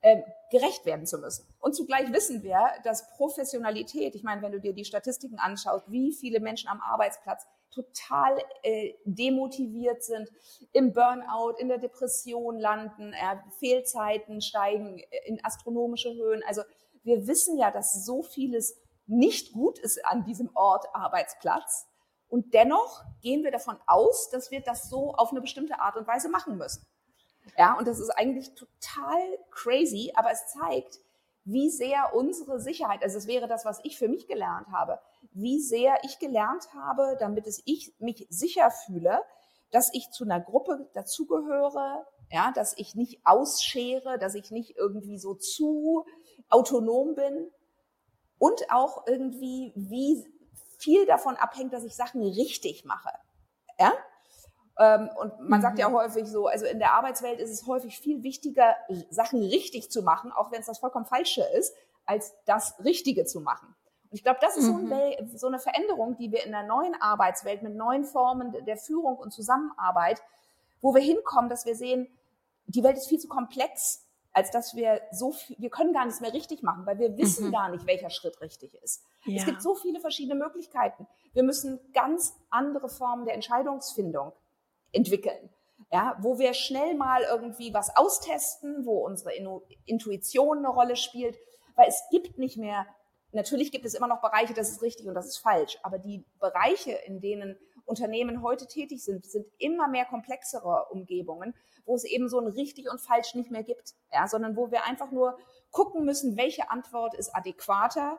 [0.00, 1.46] äh, gerecht werden zu müssen.
[1.60, 6.12] Und zugleich wissen wir, dass Professionalität, ich meine, wenn du dir die Statistiken anschaust, wie
[6.12, 10.30] viele Menschen am Arbeitsplatz total äh, demotiviert sind,
[10.72, 16.42] im Burnout, in der Depression landen, äh, Fehlzeiten steigen in astronomische Höhen.
[16.46, 16.62] Also
[17.02, 21.86] wir wissen ja, dass so vieles nicht gut ist an diesem Ort Arbeitsplatz.
[22.28, 26.06] Und dennoch gehen wir davon aus, dass wir das so auf eine bestimmte Art und
[26.06, 26.86] Weise machen müssen.
[27.58, 31.00] Ja, und das ist eigentlich total crazy, aber es zeigt,
[31.44, 34.98] wie sehr unsere Sicherheit, also es wäre das, was ich für mich gelernt habe,
[35.32, 39.20] wie sehr ich gelernt habe, damit es ich mich sicher fühle,
[39.70, 45.18] dass ich zu einer Gruppe dazugehöre, ja, dass ich nicht ausschere, dass ich nicht irgendwie
[45.18, 46.06] so zu
[46.48, 47.50] autonom bin
[48.44, 50.22] und auch irgendwie, wie
[50.76, 53.08] viel davon abhängt, dass ich Sachen richtig mache.
[53.80, 53.90] Ja?
[54.78, 55.94] Ähm, und man sagt ja mhm.
[55.94, 58.76] häufig so, also in der Arbeitswelt ist es häufig viel wichtiger,
[59.08, 63.40] Sachen richtig zu machen, auch wenn es das vollkommen Falsche ist, als das Richtige zu
[63.40, 63.74] machen.
[64.10, 64.88] Und ich glaube, das ist mhm.
[64.88, 68.76] so, ein, so, eine Veränderung, die wir in der neuen Arbeitswelt mit neuen Formen der
[68.76, 70.20] Führung und Zusammenarbeit,
[70.82, 72.08] wo wir hinkommen, dass wir sehen,
[72.66, 74.03] die Welt ist viel zu komplex,
[74.34, 77.46] als dass wir so viel, wir können gar nichts mehr richtig machen, weil wir wissen
[77.46, 77.52] mhm.
[77.52, 79.04] gar nicht, welcher Schritt richtig ist.
[79.24, 79.36] Ja.
[79.38, 81.06] Es gibt so viele verschiedene Möglichkeiten.
[81.32, 84.32] Wir müssen ganz andere Formen der Entscheidungsfindung
[84.92, 85.50] entwickeln.
[85.92, 89.32] Ja, wo wir schnell mal irgendwie was austesten, wo unsere
[89.86, 91.36] Intuition eine Rolle spielt,
[91.76, 92.86] weil es gibt nicht mehr,
[93.30, 96.24] natürlich gibt es immer noch Bereiche, das ist richtig und das ist falsch, aber die
[96.40, 102.28] Bereiche, in denen Unternehmen heute tätig sind, sind immer mehr komplexere Umgebungen, wo es eben
[102.28, 105.38] so ein richtig und falsch nicht mehr gibt, ja, sondern wo wir einfach nur
[105.70, 108.18] gucken müssen, welche Antwort ist adäquater,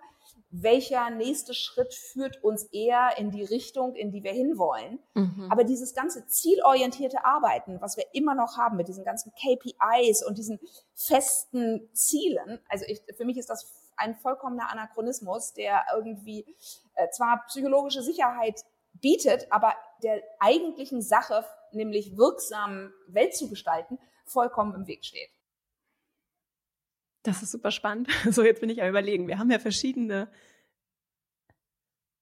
[0.49, 4.99] welcher nächste Schritt führt uns eher in die Richtung, in die wir hinwollen.
[5.13, 5.47] Mhm.
[5.49, 10.37] Aber dieses ganze zielorientierte Arbeiten, was wir immer noch haben mit diesen ganzen KPIs und
[10.37, 10.59] diesen
[10.93, 16.45] festen Zielen, also ich, für mich ist das ein vollkommener Anachronismus, der irgendwie
[16.95, 18.61] äh, zwar psychologische Sicherheit
[19.05, 25.29] bietet, aber der eigentlichen Sache, nämlich wirksam Welt zu gestalten, vollkommen im Weg steht.
[27.21, 28.09] Das ist super spannend.
[28.31, 29.27] So, jetzt bin ich am überlegen.
[29.27, 30.27] Wir haben ja verschiedene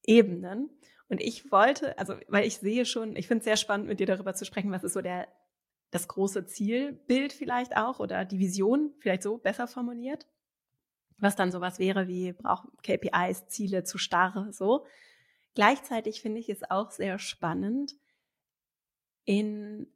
[0.06, 0.78] Ebenen.
[1.08, 4.08] Und ich wollte, also, weil ich sehe schon, ich finde es sehr spannend, mit dir
[4.08, 5.30] darüber zu sprechen, was ist so der,
[5.90, 10.28] das große Zielbild vielleicht auch oder die Vision, vielleicht so besser formuliert.
[11.18, 14.86] Was dann sowas wäre wie, braucht KPIs, Ziele zu starr, so.
[15.56, 17.94] Gleichzeitig finde ich es auch sehr spannend,
[19.26, 19.88] in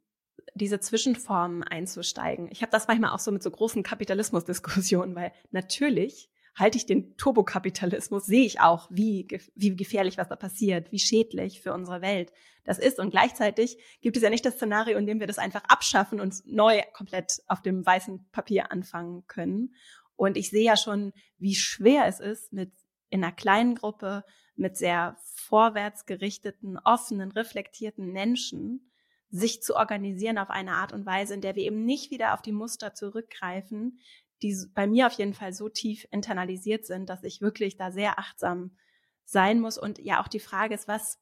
[0.54, 2.48] diese Zwischenformen einzusteigen.
[2.50, 7.16] Ich habe das manchmal auch so mit so großen Kapitalismusdiskussionen, weil natürlich halte ich den
[7.16, 12.32] Turbokapitalismus, sehe ich auch, wie, wie gefährlich was da passiert, wie schädlich für unsere Welt
[12.64, 12.98] das ist.
[12.98, 16.34] Und gleichzeitig gibt es ja nicht das Szenario, in dem wir das einfach abschaffen und
[16.46, 19.74] neu komplett auf dem weißen Papier anfangen können.
[20.16, 22.72] Und ich sehe ja schon, wie schwer es ist, mit
[23.08, 24.24] in einer kleinen Gruppe,
[24.56, 25.16] mit sehr
[25.48, 28.92] vorwärts gerichteten, offenen, reflektierten Menschen,
[29.30, 32.42] sich zu organisieren auf eine Art und Weise, in der wir eben nicht wieder auf
[32.42, 33.98] die Muster zurückgreifen,
[34.42, 38.18] die bei mir auf jeden Fall so tief internalisiert sind, dass ich wirklich da sehr
[38.18, 38.76] achtsam
[39.24, 39.78] sein muss.
[39.78, 41.18] Und ja, auch die Frage ist, was,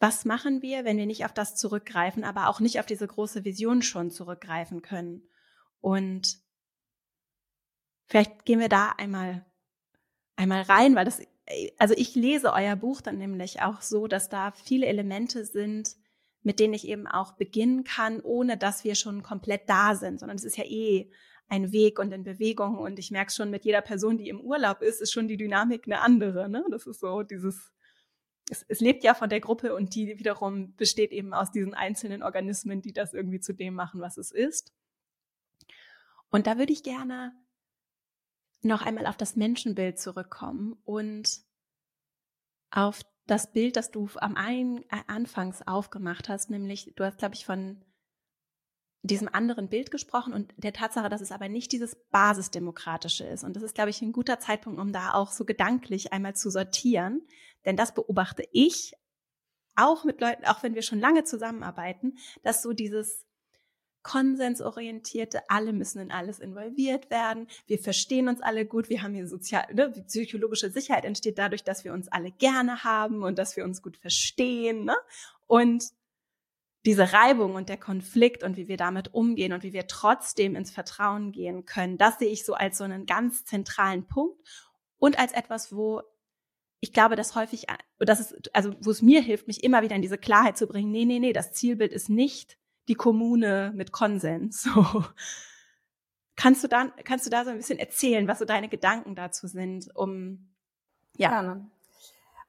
[0.00, 3.44] was machen wir, wenn wir nicht auf das zurückgreifen, aber auch nicht auf diese große
[3.44, 5.28] Vision schon zurückgreifen können?
[5.80, 6.38] Und
[8.06, 9.46] vielleicht gehen wir da einmal,
[10.36, 11.22] einmal rein, weil das,
[11.78, 15.96] also ich lese euer Buch dann nämlich auch so, dass da viele Elemente sind,
[16.42, 20.36] mit denen ich eben auch beginnen kann, ohne dass wir schon komplett da sind, sondern
[20.36, 21.10] es ist ja eh
[21.48, 24.82] ein Weg und in Bewegung und ich merke schon mit jeder Person, die im Urlaub
[24.82, 26.48] ist, ist schon die Dynamik eine andere.
[26.48, 26.64] Ne?
[26.70, 27.72] Das ist so dieses,
[28.50, 32.22] es, es lebt ja von der Gruppe und die wiederum besteht eben aus diesen einzelnen
[32.22, 34.72] Organismen, die das irgendwie zu dem machen, was es ist.
[36.30, 37.32] Und da würde ich gerne
[38.62, 41.40] noch einmal auf das Menschenbild zurückkommen und
[42.70, 47.34] auf das Bild, das du am ein, äh, Anfangs aufgemacht hast, nämlich du hast, glaube
[47.34, 47.84] ich, von
[49.02, 53.44] diesem anderen Bild gesprochen und der Tatsache, dass es aber nicht dieses basisdemokratische ist.
[53.44, 56.50] Und das ist, glaube ich, ein guter Zeitpunkt, um da auch so gedanklich einmal zu
[56.50, 57.22] sortieren.
[57.64, 58.94] Denn das beobachte ich
[59.76, 63.27] auch mit Leuten, auch wenn wir schon lange zusammenarbeiten, dass so dieses
[64.02, 69.26] konsensorientierte, alle müssen in alles involviert werden, wir verstehen uns alle gut, wir haben hier
[69.26, 73.64] sozial, ne, psychologische Sicherheit entsteht dadurch, dass wir uns alle gerne haben und dass wir
[73.64, 74.84] uns gut verstehen.
[74.84, 74.96] Ne?
[75.46, 75.84] Und
[76.86, 80.70] diese Reibung und der Konflikt und wie wir damit umgehen und wie wir trotzdem ins
[80.70, 84.38] Vertrauen gehen können, das sehe ich so als so einen ganz zentralen Punkt
[84.98, 86.02] und als etwas, wo
[86.80, 87.66] ich glaube, dass häufig,
[87.98, 90.92] das ist, also wo es mir hilft, mich immer wieder in diese Klarheit zu bringen,
[90.92, 92.56] nee, nee, nee, das Zielbild ist nicht
[92.88, 94.62] die Kommune mit Konsens.
[94.62, 95.04] So.
[96.36, 99.48] Kannst du da, kannst du da so ein bisschen erzählen, was so deine Gedanken dazu
[99.48, 100.48] sind, um,
[101.16, 101.30] ja.
[101.30, 101.68] Gerne.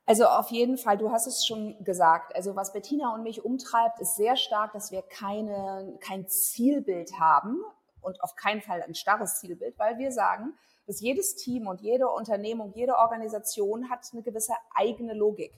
[0.06, 2.36] Also auf jeden Fall, du hast es schon gesagt.
[2.36, 7.60] Also was Bettina und mich umtreibt, ist sehr stark, dass wir keine, kein Zielbild haben
[8.02, 10.54] und auf keinen Fall ein starres Zielbild, weil wir sagen,
[10.88, 15.54] dass jedes Team und jede Unternehmung, jede Organisation hat eine gewisse eigene Logik.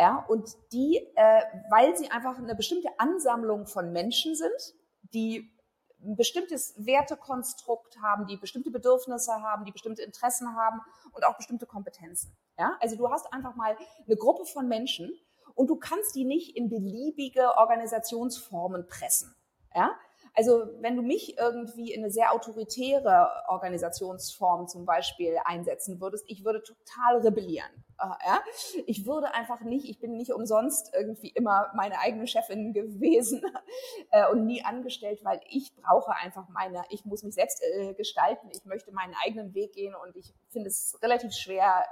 [0.00, 4.74] Ja, und die, äh, weil sie einfach eine bestimmte Ansammlung von Menschen sind,
[5.12, 5.54] die
[6.02, 10.80] ein bestimmtes Wertekonstrukt haben, die bestimmte Bedürfnisse haben, die bestimmte Interessen haben
[11.12, 12.34] und auch bestimmte Kompetenzen.
[12.58, 15.12] Ja, also du hast einfach mal eine Gruppe von Menschen
[15.54, 19.34] und du kannst die nicht in beliebige Organisationsformen pressen.
[19.74, 19.94] Ja?
[20.34, 26.44] Also wenn du mich irgendwie in eine sehr autoritäre Organisationsform zum Beispiel einsetzen würdest, ich
[26.44, 27.70] würde total rebellieren.
[27.98, 28.40] Äh, ja?
[28.86, 33.42] Ich würde einfach nicht, ich bin nicht umsonst irgendwie immer meine eigene Chefin gewesen
[34.10, 38.48] äh, und nie angestellt, weil ich brauche einfach meine, ich muss mich selbst äh, gestalten,
[38.52, 41.84] ich möchte meinen eigenen Weg gehen und ich finde es relativ schwer,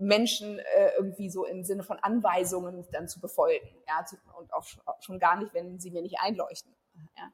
[0.00, 3.68] Menschen äh, irgendwie so im Sinne von Anweisungen dann zu befolgen.
[3.86, 4.04] Ja,
[4.38, 4.64] und auch
[5.00, 6.74] schon gar nicht, wenn sie mir nicht einleuchten.
[7.16, 7.30] Ja.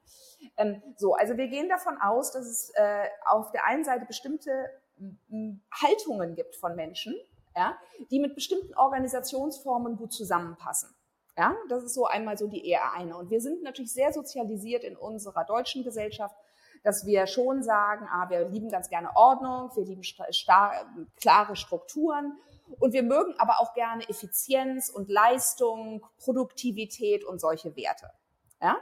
[0.56, 4.50] Ähm, so, also wir gehen davon aus, dass es äh, auf der einen Seite bestimmte
[5.72, 7.14] Haltungen gibt von Menschen,
[7.54, 7.76] ja,
[8.10, 10.94] die mit bestimmten Organisationsformen gut zusammenpassen.
[11.36, 13.16] Ja, das ist so einmal so die eher eine.
[13.16, 16.34] Und wir sind natürlich sehr sozialisiert in unserer deutschen Gesellschaft,
[16.82, 20.02] dass wir schon sagen, ah, wir lieben ganz gerne Ordnung, wir lieben
[21.20, 22.38] klare Strukturen
[22.78, 28.10] und wir mögen aber auch gerne Effizienz und Leistung, Produktivität und solche Werte.
[28.62, 28.78] Ja?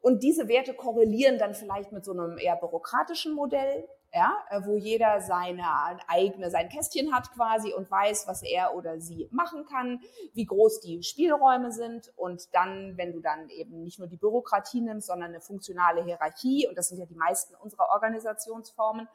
[0.00, 4.32] Und diese Werte korrelieren dann vielleicht mit so einem eher bürokratischen Modell, ja,
[4.64, 5.64] wo jeder seine
[6.06, 10.00] eigene, sein Kästchen hat quasi und weiß, was er oder sie machen kann,
[10.34, 12.12] wie groß die Spielräume sind.
[12.14, 16.68] Und dann, wenn du dann eben nicht nur die Bürokratie nimmst, sondern eine funktionale Hierarchie,
[16.68, 19.08] und das sind ja die meisten unserer Organisationsformen,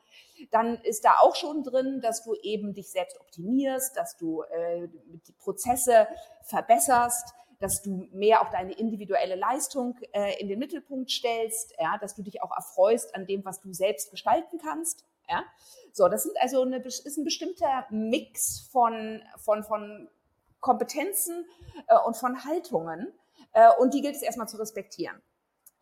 [0.52, 4.90] dann ist da auch schon drin, dass du eben dich selbst optimierst, dass du äh,
[5.28, 6.10] die Prozesse
[6.44, 12.16] verbesserst, dass du mehr auch deine individuelle Leistung äh, in den Mittelpunkt stellst, ja, dass
[12.16, 15.06] du dich auch erfreust an dem, was du selbst gestalten kannst.
[15.30, 15.44] Ja.
[15.92, 20.10] So, das sind also eine, ist ein bestimmter Mix von, von, von
[20.62, 21.46] Kompetenzen
[21.88, 23.14] äh, und von Haltungen.
[23.52, 25.22] Äh, und die gilt es erstmal zu respektieren.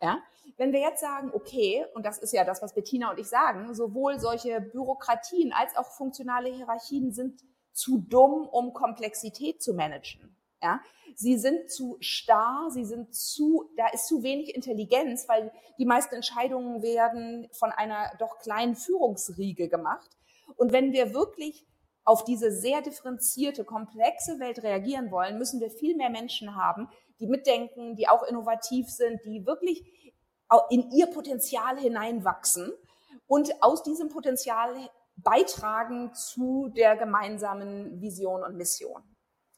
[0.02, 0.18] Ja?
[0.56, 3.72] Wenn wir jetzt sagen, okay, und das ist ja das, was Bettina und ich sagen,
[3.74, 10.34] sowohl solche Bürokratien als auch funktionale Hierarchien sind zu dumm, um Komplexität zu managen.
[10.60, 10.80] Ja,
[11.14, 16.16] sie sind zu starr, sie sind zu, da ist zu wenig Intelligenz, weil die meisten
[16.16, 20.10] Entscheidungen werden von einer doch kleinen Führungsriege gemacht.
[20.56, 21.64] Und wenn wir wirklich
[22.04, 26.88] auf diese sehr differenzierte, komplexe Welt reagieren wollen, müssen wir viel mehr Menschen haben,
[27.20, 29.84] die mitdenken, die auch innovativ sind, die wirklich
[30.70, 32.72] in ihr Potenzial hineinwachsen
[33.26, 34.74] und aus diesem Potenzial
[35.16, 39.02] beitragen zu der gemeinsamen Vision und Mission.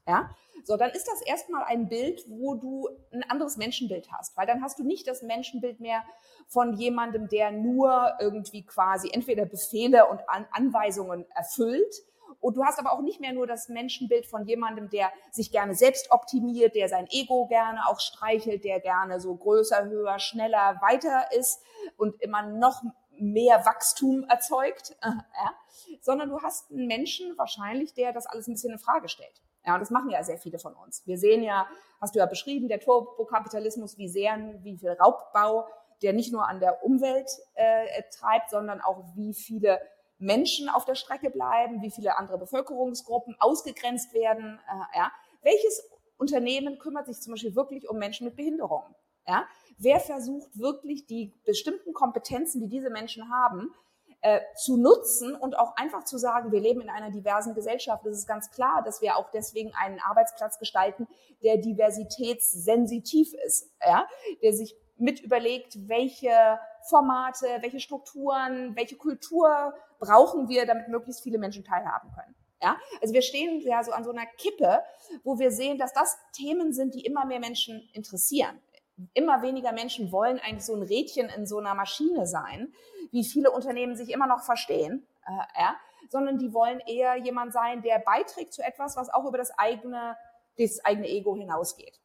[0.06, 0.30] Ja?
[0.64, 4.62] So, dann ist das erstmal ein Bild, wo du ein anderes Menschenbild hast, weil dann
[4.62, 6.04] hast du nicht das Menschenbild mehr
[6.48, 11.94] von jemandem, der nur irgendwie quasi entweder Befehle und An Anweisungen erfüllt,
[12.38, 15.74] und du hast aber auch nicht mehr nur das Menschenbild von jemandem, der sich gerne
[15.74, 21.32] selbst optimiert, der sein Ego gerne auch streichelt, der gerne so größer, höher, schneller, weiter
[21.32, 21.62] ist
[21.96, 25.54] und immer noch mehr Wachstum erzeugt, ja,
[26.00, 29.42] sondern du hast einen Menschen wahrscheinlich, der das alles ein bisschen in Frage stellt.
[29.64, 31.06] Ja, und das machen ja sehr viele von uns.
[31.06, 31.66] Wir sehen ja,
[32.00, 35.66] hast du ja beschrieben, der Turbokapitalismus, wie sehr, wie viel Raubbau
[36.02, 39.80] der nicht nur an der Umwelt äh, treibt, sondern auch wie viele
[40.18, 44.58] Menschen auf der Strecke bleiben, wie viele andere Bevölkerungsgruppen ausgegrenzt werden.
[44.68, 45.12] Äh, ja.
[45.42, 45.82] Welches
[46.18, 48.94] Unternehmen kümmert sich zum Beispiel wirklich um Menschen mit Behinderungen?
[49.26, 49.46] Ja.
[49.78, 53.72] Wer versucht wirklich die bestimmten Kompetenzen, die diese Menschen haben,
[54.22, 58.04] äh, zu nutzen und auch einfach zu sagen, wir leben in einer diversen Gesellschaft.
[58.04, 61.08] Es ist ganz klar, dass wir auch deswegen einen Arbeitsplatz gestalten,
[61.42, 64.06] der diversitätssensitiv ist, ja,
[64.42, 71.38] der sich mit überlegt, welche Formate, welche Strukturen, welche Kultur brauchen wir, damit möglichst viele
[71.38, 72.34] Menschen teilhaben können.
[72.62, 74.82] Ja, also wir stehen ja so an so einer Kippe,
[75.24, 78.60] wo wir sehen, dass das Themen sind, die immer mehr Menschen interessieren
[79.14, 82.72] immer weniger Menschen wollen eigentlich so ein Rädchen in so einer Maschine sein,
[83.10, 85.76] wie viele Unternehmen sich immer noch verstehen, äh, ja,
[86.08, 90.16] sondern die wollen eher jemand sein, der beiträgt zu etwas, was auch über das eigene,
[90.58, 92.00] das eigene Ego hinausgeht.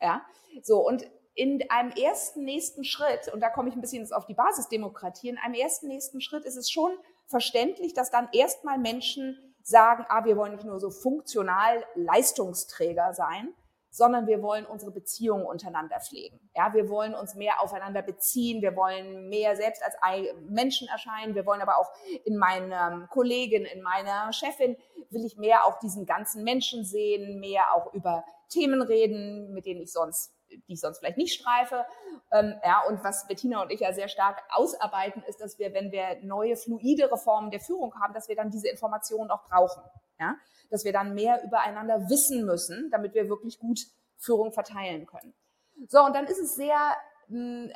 [0.00, 0.22] Ja,
[0.62, 4.34] so und in einem ersten nächsten Schritt, und da komme ich ein bisschen auf die
[4.34, 6.92] Basisdemokratie, in einem ersten nächsten Schritt ist es schon
[7.26, 13.52] verständlich, dass dann erstmal Menschen sagen, ah, wir wollen nicht nur so funktional Leistungsträger sein,
[13.94, 16.40] sondern wir wollen unsere Beziehungen untereinander pflegen.
[16.56, 19.94] Ja, wir wollen uns mehr aufeinander beziehen, wir wollen mehr selbst als
[20.48, 21.92] Menschen erscheinen, wir wollen aber auch
[22.24, 24.76] in meiner Kollegin, in meiner Chefin
[25.10, 29.80] will ich mehr auch diesen ganzen Menschen sehen, mehr auch über Themen reden, mit denen
[29.80, 30.32] ich sonst
[30.68, 31.84] die ich sonst vielleicht nicht streife.
[32.30, 35.90] Ähm, ja, und was Bettina und ich ja sehr stark ausarbeiten, ist, dass wir, wenn
[35.90, 39.82] wir neue fluide Reformen der Führung haben, dass wir dann diese Informationen auch brauchen.
[40.24, 40.36] Ja,
[40.70, 43.80] dass wir dann mehr übereinander wissen müssen, damit wir wirklich gut
[44.16, 45.34] Führung verteilen können.
[45.88, 46.78] So, und dann ist es sehr,
[47.28, 47.66] mm,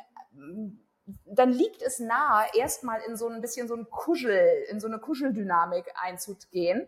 [1.25, 4.99] dann liegt es nahe, erstmal in so ein bisschen so ein Kuschel, in so eine
[4.99, 6.87] Kuscheldynamik einzugehen,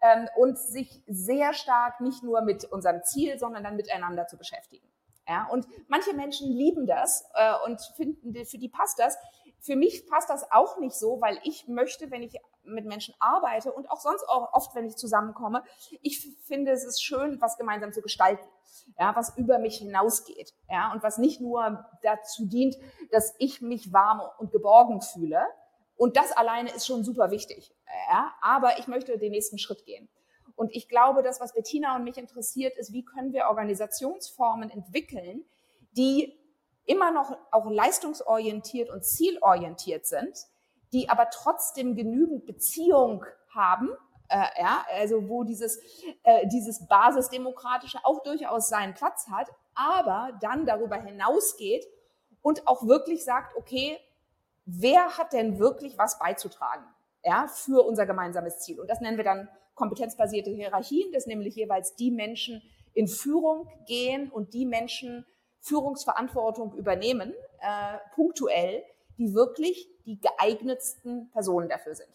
[0.00, 4.86] ähm, und sich sehr stark nicht nur mit unserem Ziel, sondern dann miteinander zu beschäftigen.
[5.28, 9.16] Ja, und manche Menschen lieben das äh, und finden, für die passt das.
[9.62, 13.72] Für mich passt das auch nicht so, weil ich möchte, wenn ich mit Menschen arbeite
[13.72, 15.62] und auch sonst auch oft, wenn ich zusammenkomme,
[16.00, 18.44] ich finde, es ist schön, was gemeinsam zu gestalten,
[18.98, 22.76] ja, was über mich hinausgeht, ja, und was nicht nur dazu dient,
[23.12, 25.46] dass ich mich warm und geborgen fühle.
[25.96, 27.72] Und das alleine ist schon super wichtig,
[28.10, 30.08] ja, aber ich möchte den nächsten Schritt gehen.
[30.56, 35.44] Und ich glaube, das, was Bettina und mich interessiert, ist, wie können wir Organisationsformen entwickeln,
[35.92, 36.36] die
[36.84, 40.36] immer noch auch leistungsorientiert und zielorientiert sind,
[40.92, 43.90] die aber trotzdem genügend Beziehung haben,
[44.28, 45.78] äh, ja, also wo dieses,
[46.22, 51.86] äh, dieses Basisdemokratische auch durchaus seinen Platz hat, aber dann darüber hinausgeht
[52.42, 53.98] und auch wirklich sagt, okay,
[54.64, 56.84] wer hat denn wirklich was beizutragen
[57.24, 58.80] ja, für unser gemeinsames Ziel?
[58.80, 62.62] Und das nennen wir dann kompetenzbasierte Hierarchien, dass nämlich jeweils die Menschen
[62.94, 65.26] in Führung gehen und die Menschen
[65.62, 68.84] Führungsverantwortung übernehmen, äh, punktuell,
[69.16, 72.10] die wirklich die geeignetsten Personen dafür sind.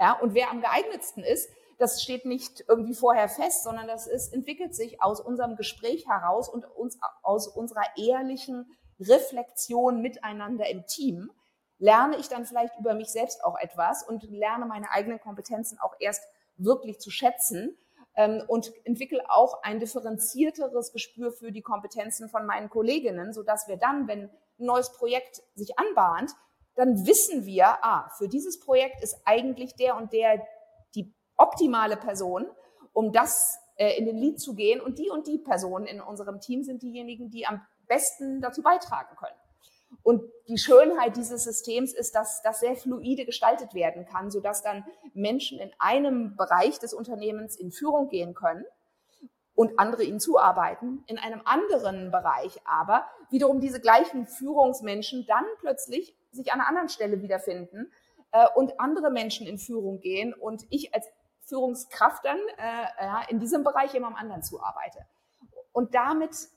[0.00, 4.32] Ja, und wer am geeignetsten ist, das steht nicht irgendwie vorher fest, sondern das ist,
[4.32, 8.66] entwickelt sich aus unserem Gespräch heraus und uns, aus unserer ehrlichen
[9.00, 11.32] Reflexion miteinander im Team
[11.78, 15.94] lerne ich dann vielleicht über mich selbst auch etwas und lerne meine eigenen Kompetenzen auch
[15.98, 16.22] erst
[16.56, 17.76] wirklich zu schätzen
[18.46, 23.76] und entwickle auch ein differenzierteres Gespür für die Kompetenzen von meinen Kolleginnen, so dass wir
[23.76, 26.30] dann, wenn ein neues Projekt sich anbahnt,
[26.76, 30.46] dann wissen wir, ah, für dieses Projekt ist eigentlich der und der
[30.94, 32.46] die optimale Person,
[32.92, 36.40] um das äh, in den Lead zu gehen und die und die Personen in unserem
[36.40, 39.36] Team sind diejenigen, die am besten dazu beitragen können.
[40.02, 44.84] Und die Schönheit dieses Systems ist, dass das sehr fluide gestaltet werden kann, sodass dann
[45.14, 48.64] Menschen in einem Bereich des Unternehmens in Führung gehen können
[49.54, 51.04] und andere ihnen zuarbeiten.
[51.06, 56.88] In einem anderen Bereich aber wiederum diese gleichen Führungsmenschen dann plötzlich sich an einer anderen
[56.88, 57.92] Stelle wiederfinden
[58.32, 61.08] äh, und andere Menschen in Führung gehen und ich als
[61.46, 65.06] Führungskraft dann äh, in diesem Bereich immer am anderen zuarbeite.
[65.72, 66.48] Und damit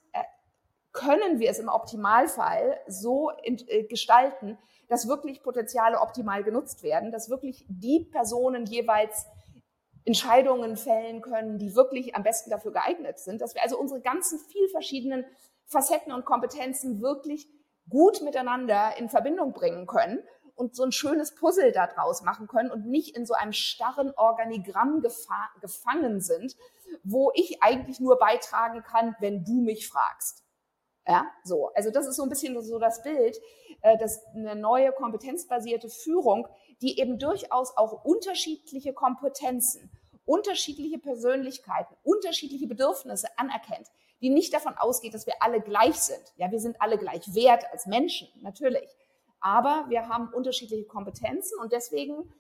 [0.98, 4.58] können wir es im Optimalfall so äh, gestalten,
[4.90, 9.28] dass wirklich Potenziale optimal genutzt werden, dass wirklich die Personen jeweils
[10.06, 14.40] Entscheidungen fällen können, die wirklich am besten dafür geeignet sind, dass wir also unsere ganzen
[14.40, 15.24] viel verschiedenen
[15.66, 17.48] Facetten und Kompetenzen wirklich
[17.90, 20.24] gut miteinander in Verbindung bringen können
[20.56, 25.04] und so ein schönes Puzzle daraus machen können und nicht in so einem starren Organigramm
[25.62, 26.56] gefangen sind,
[27.04, 30.47] wo ich eigentlich nur beitragen kann, wenn du mich fragst.
[31.08, 31.72] Ja, so.
[31.74, 33.40] Also das ist so ein bisschen so das Bild,
[33.82, 36.48] äh, dass eine neue kompetenzbasierte Führung,
[36.82, 39.90] die eben durchaus auch unterschiedliche Kompetenzen,
[40.26, 43.88] unterschiedliche Persönlichkeiten, unterschiedliche Bedürfnisse anerkennt,
[44.22, 46.22] die nicht davon ausgeht, dass wir alle gleich sind.
[46.36, 48.90] Ja, wir sind alle gleich wert als Menschen, natürlich.
[49.40, 52.34] Aber wir haben unterschiedliche Kompetenzen und deswegen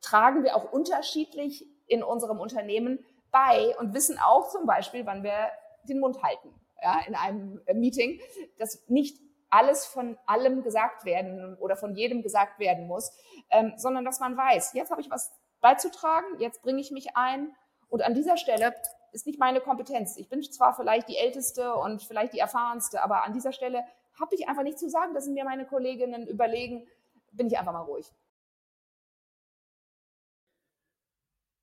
[0.00, 5.50] tragen wir auch unterschiedlich in unserem Unternehmen bei und wissen auch zum Beispiel, wann wir
[5.84, 8.20] den Mund halten ja, in einem äh, Meeting,
[8.58, 9.18] dass nicht
[9.50, 13.12] alles von allem gesagt werden oder von jedem gesagt werden muss,
[13.50, 17.54] ähm, sondern dass man weiß, jetzt habe ich was beizutragen, jetzt bringe ich mich ein
[17.88, 18.74] und an dieser Stelle
[19.12, 20.16] ist nicht meine Kompetenz.
[20.16, 23.84] Ich bin zwar vielleicht die Älteste und vielleicht die Erfahrenste, aber an dieser Stelle
[24.18, 25.12] habe ich einfach nichts zu sagen.
[25.12, 26.86] Das sind mir meine Kolleginnen überlegen,
[27.32, 28.10] bin ich einfach mal ruhig.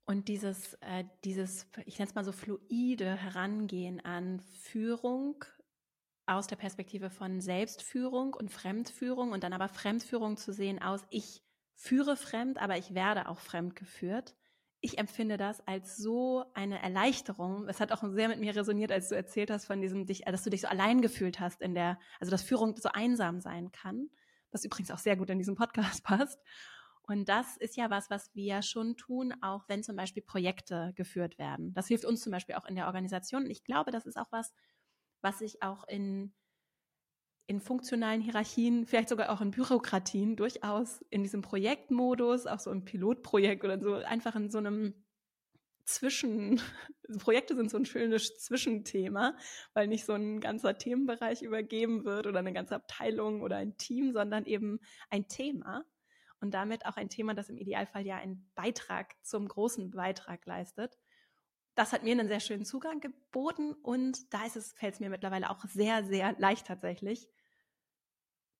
[0.09, 5.45] Und dieses, äh, dieses, ich nenne es mal so fluide Herangehen an Führung
[6.25, 11.43] aus der Perspektive von Selbstführung und Fremdführung und dann aber Fremdführung zu sehen aus, ich
[11.75, 14.35] führe fremd, aber ich werde auch fremd geführt.
[14.81, 17.67] Ich empfinde das als so eine Erleichterung.
[17.67, 20.49] Es hat auch sehr mit mir resoniert, als du erzählt hast von diesem, dass du
[20.49, 24.09] dich so allein gefühlt hast in der, also dass Führung so einsam sein kann,
[24.49, 26.39] was übrigens auch sehr gut in diesem Podcast passt.
[27.09, 31.39] Und das ist ja was, was wir schon tun, auch wenn zum Beispiel Projekte geführt
[31.39, 31.73] werden.
[31.73, 33.45] Das hilft uns zum Beispiel auch in der Organisation.
[33.45, 34.53] Und ich glaube, das ist auch was,
[35.21, 36.33] was sich auch in,
[37.47, 42.85] in funktionalen Hierarchien, vielleicht sogar auch in Bürokratien durchaus in diesem Projektmodus, auch so im
[42.85, 44.93] Pilotprojekt oder so, einfach in so einem
[45.85, 46.61] Zwischen,
[47.17, 49.35] Projekte sind so ein schönes Zwischenthema,
[49.73, 54.13] weil nicht so ein ganzer Themenbereich übergeben wird oder eine ganze Abteilung oder ein Team,
[54.13, 54.79] sondern eben
[55.09, 55.85] ein Thema
[56.41, 60.97] und damit auch ein Thema, das im Idealfall ja einen Beitrag zum großen Beitrag leistet.
[61.75, 65.09] Das hat mir einen sehr schönen Zugang geboten und da ist es, fällt es mir
[65.09, 67.29] mittlerweile auch sehr, sehr leicht tatsächlich,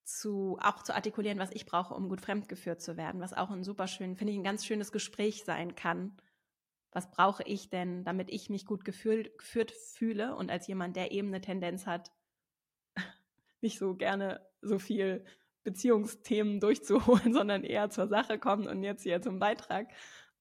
[0.04, 3.64] zu, auch zu artikulieren, was ich brauche, um gut fremdgeführt zu werden, was auch ein
[3.64, 6.18] super schön, finde ich, ein ganz schönes Gespräch sein kann,
[6.92, 11.12] was brauche ich denn, damit ich mich gut gefühlt, geführt fühle und als jemand, der
[11.12, 12.12] eben eine Tendenz hat,
[13.62, 15.26] nicht so gerne so viel
[15.70, 19.88] Beziehungsthemen durchzuholen, sondern eher zur Sache kommt und jetzt hier zum Beitrag,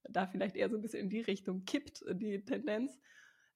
[0.08, 2.98] da vielleicht eher so ein bisschen in die Richtung kippt, die Tendenz.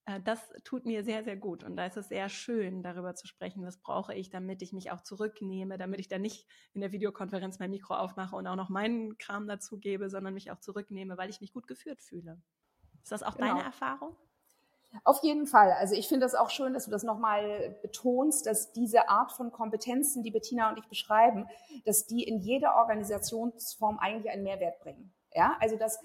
[0.04, 1.64] Äh, das tut mir sehr, sehr gut.
[1.64, 4.90] Und da ist es sehr schön, darüber zu sprechen, was brauche ich, damit ich mich
[4.90, 8.68] auch zurücknehme, damit ich dann nicht in der Videokonferenz mein Mikro aufmache und auch noch
[8.68, 12.42] meinen Kram dazu gebe, sondern mich auch zurücknehme, weil ich mich gut geführt fühle.
[13.02, 13.54] Ist das auch genau.
[13.54, 14.16] deine Erfahrung?
[15.04, 15.72] Auf jeden Fall.
[15.72, 19.50] Also ich finde das auch schön, dass du das nochmal betonst, dass diese Art von
[19.50, 21.48] Kompetenzen, die Bettina und ich beschreiben,
[21.84, 25.12] dass die in jeder Organisationsform eigentlich einen Mehrwert bringen.
[25.34, 25.98] Ja, also dass,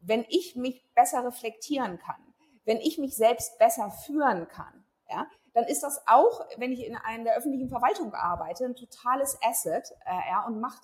[0.00, 2.22] wenn ich mich besser reflektieren kann,
[2.64, 6.96] wenn ich mich selbst besser führen kann, ja, dann ist das auch, wenn ich in
[6.96, 10.82] einer öffentlichen Verwaltung arbeite, ein totales Asset äh, ja, und macht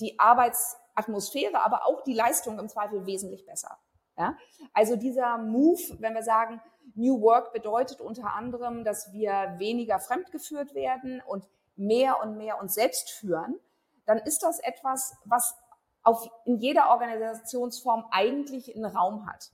[0.00, 3.78] die Arbeitsatmosphäre, aber auch die Leistung im Zweifel wesentlich besser.
[4.16, 4.36] Ja?
[4.72, 6.60] Also dieser Move, wenn wir sagen,
[6.94, 12.74] New Work bedeutet unter anderem, dass wir weniger fremdgeführt werden und mehr und mehr uns
[12.74, 13.58] selbst führen,
[14.06, 15.56] dann ist das etwas, was
[16.02, 19.50] auf, in jeder Organisationsform eigentlich einen Raum hat.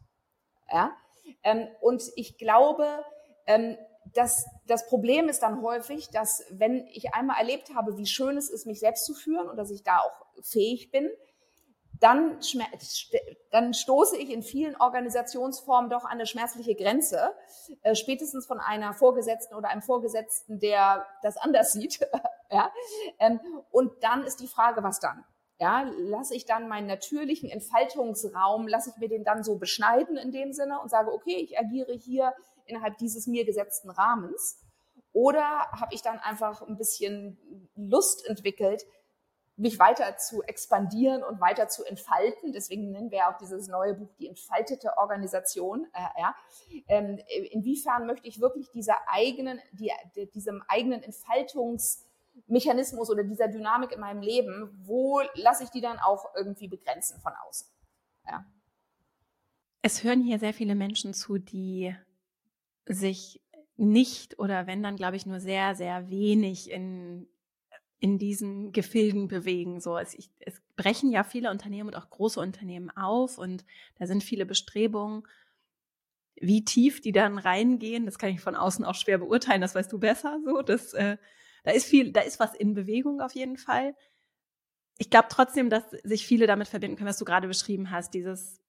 [0.71, 0.93] Ja?
[1.43, 3.05] Ähm, und ich glaube,
[3.47, 3.77] ähm,
[4.15, 8.51] dass das Problem ist dann häufig, dass wenn ich einmal erlebt habe, wie schön es
[8.51, 11.09] ist, mich selbst zu führen und dass ich da auch fähig bin,
[12.03, 12.39] dann,
[13.53, 17.33] dann stoße ich in vielen Organisationsformen doch an eine schmerzliche Grenze,
[17.83, 22.01] äh, spätestens von einer Vorgesetzten oder einem Vorgesetzten, der das anders sieht.
[22.51, 22.73] ja?
[23.21, 23.41] Ähm,
[23.71, 25.25] und dann ist die Frage, was dann?
[25.61, 30.33] Ja, lasse ich dann meinen natürlichen Entfaltungsraum, lasse ich mir den dann so beschneiden in
[30.33, 32.35] dem Sinne und sage, okay, ich agiere hier
[32.65, 34.59] innerhalb dieses mir gesetzten Rahmens?
[35.13, 37.39] Oder habe ich dann einfach ein bisschen
[37.77, 38.83] Lust entwickelt,
[39.63, 42.53] mich weiter zu expandieren und weiter zu entfalten.
[42.53, 45.87] Deswegen nennen wir auch dieses neue Buch die entfaltete Organisation.
[45.93, 46.35] Äh, ja.
[46.89, 47.21] Ähm,
[47.53, 49.93] inwiefern möchte ich wirklich dieser eigenen, die,
[50.35, 56.35] diesem eigenen Entfaltungsmechanismus oder dieser Dynamik in meinem Leben, wo lasse ich die dann auch
[56.35, 57.69] irgendwie begrenzen von außen?
[58.29, 58.45] Ja.
[59.81, 61.95] Es hören hier sehr viele Menschen zu, die
[62.87, 63.41] sich
[63.77, 67.29] nicht oder wenn dann, glaube ich, nur sehr, sehr wenig in
[68.03, 69.81] in diesen Gefilden bewegen.
[69.81, 73.65] So, es, ich, es brechen ja viele Unternehmen und auch große Unternehmen auf und
[73.97, 75.23] da sind viele Bestrebungen.
[76.35, 79.61] Wie tief die dann reingehen, das kann ich von außen auch schwer beurteilen.
[79.61, 80.41] Das weißt du besser.
[80.45, 81.17] So, das, äh,
[81.63, 83.95] da ist viel, da ist was in Bewegung auf jeden Fall.
[84.99, 88.15] Ich glaube trotzdem, dass sich viele damit verbinden können, was du gerade beschrieben hast.
[88.15, 88.61] Dieses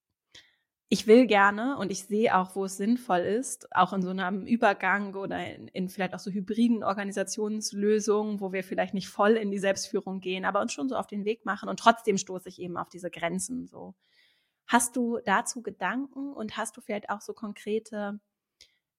[0.89, 4.45] ich will gerne und ich sehe auch, wo es sinnvoll ist, auch in so einem
[4.45, 9.49] Übergang oder in, in, vielleicht auch so hybriden Organisationslösungen, wo wir vielleicht nicht voll in
[9.49, 12.59] die Selbstführung gehen, aber uns schon so auf den Weg machen und trotzdem stoße ich
[12.61, 13.95] eben auf diese Grenzen so.
[14.67, 18.19] Hast du dazu Gedanken und hast du vielleicht auch so konkrete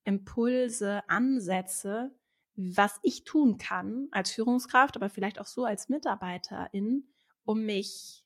[0.04, 2.10] Impulse, Ansätze,
[2.56, 7.08] was ich tun kann als Führungskraft, aber vielleicht auch so als Mitarbeiterin,
[7.44, 8.23] um mich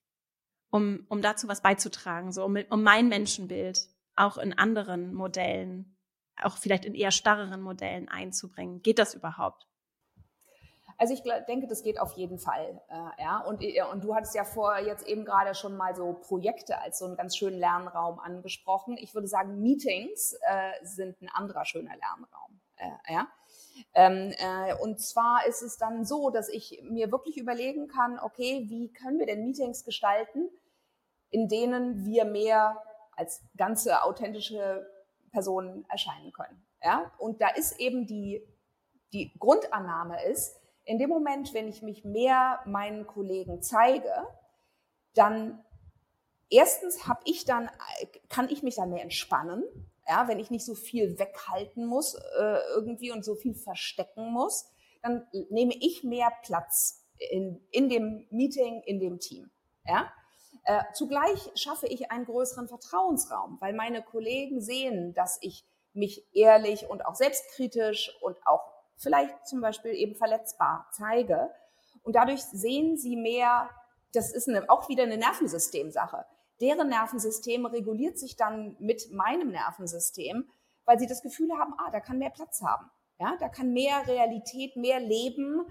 [0.70, 5.96] um, um dazu was beizutragen, so um, um mein Menschenbild auch in anderen Modellen,
[6.42, 8.82] auch vielleicht in eher starreren Modellen einzubringen.
[8.82, 9.66] Geht das überhaupt?
[11.00, 12.82] Also ich denke, das geht auf jeden Fall.
[12.88, 13.38] Äh, ja.
[13.38, 16.98] Und, äh, und du hattest ja vor jetzt eben gerade schon mal so Projekte als
[16.98, 18.96] so einen ganz schönen Lernraum angesprochen.
[18.98, 22.60] Ich würde sagen, Meetings äh, sind ein anderer schöner Lernraum.
[22.76, 23.28] Äh, ja.
[23.94, 28.66] Ähm, äh, und zwar ist es dann so, dass ich mir wirklich überlegen kann, okay,
[28.68, 30.48] wie können wir denn Meetings gestalten,
[31.30, 34.88] in denen wir mehr als ganze authentische
[35.32, 36.64] Personen erscheinen können.
[36.82, 37.12] Ja?
[37.18, 38.42] Und da ist eben die,
[39.12, 44.26] die Grundannahme ist, in dem Moment, wenn ich mich mehr meinen Kollegen zeige,
[45.14, 45.62] dann
[46.48, 47.70] erstens habe ich dann,
[48.30, 49.64] kann ich mich dann mehr entspannen,
[50.08, 54.66] ja, wenn ich nicht so viel weghalten muss äh, irgendwie und so viel verstecken muss,
[55.02, 59.50] dann nehme ich mehr Platz in, in dem Meeting, in dem Team.
[59.84, 60.10] Ja?
[60.64, 66.88] Äh, zugleich schaffe ich einen größeren Vertrauensraum, weil meine Kollegen sehen, dass ich mich ehrlich
[66.88, 68.62] und auch selbstkritisch und auch
[68.96, 71.50] vielleicht zum Beispiel eben verletzbar zeige.
[72.02, 73.68] Und dadurch sehen sie mehr,
[74.12, 76.24] das ist eine, auch wieder eine Nervensystemsache
[76.60, 80.48] deren Nervensystem reguliert sich dann mit meinem Nervensystem,
[80.84, 82.90] weil sie das Gefühl haben, ah, da kann mehr Platz haben.
[83.20, 85.66] Ja, da kann mehr Realität, mehr Leben,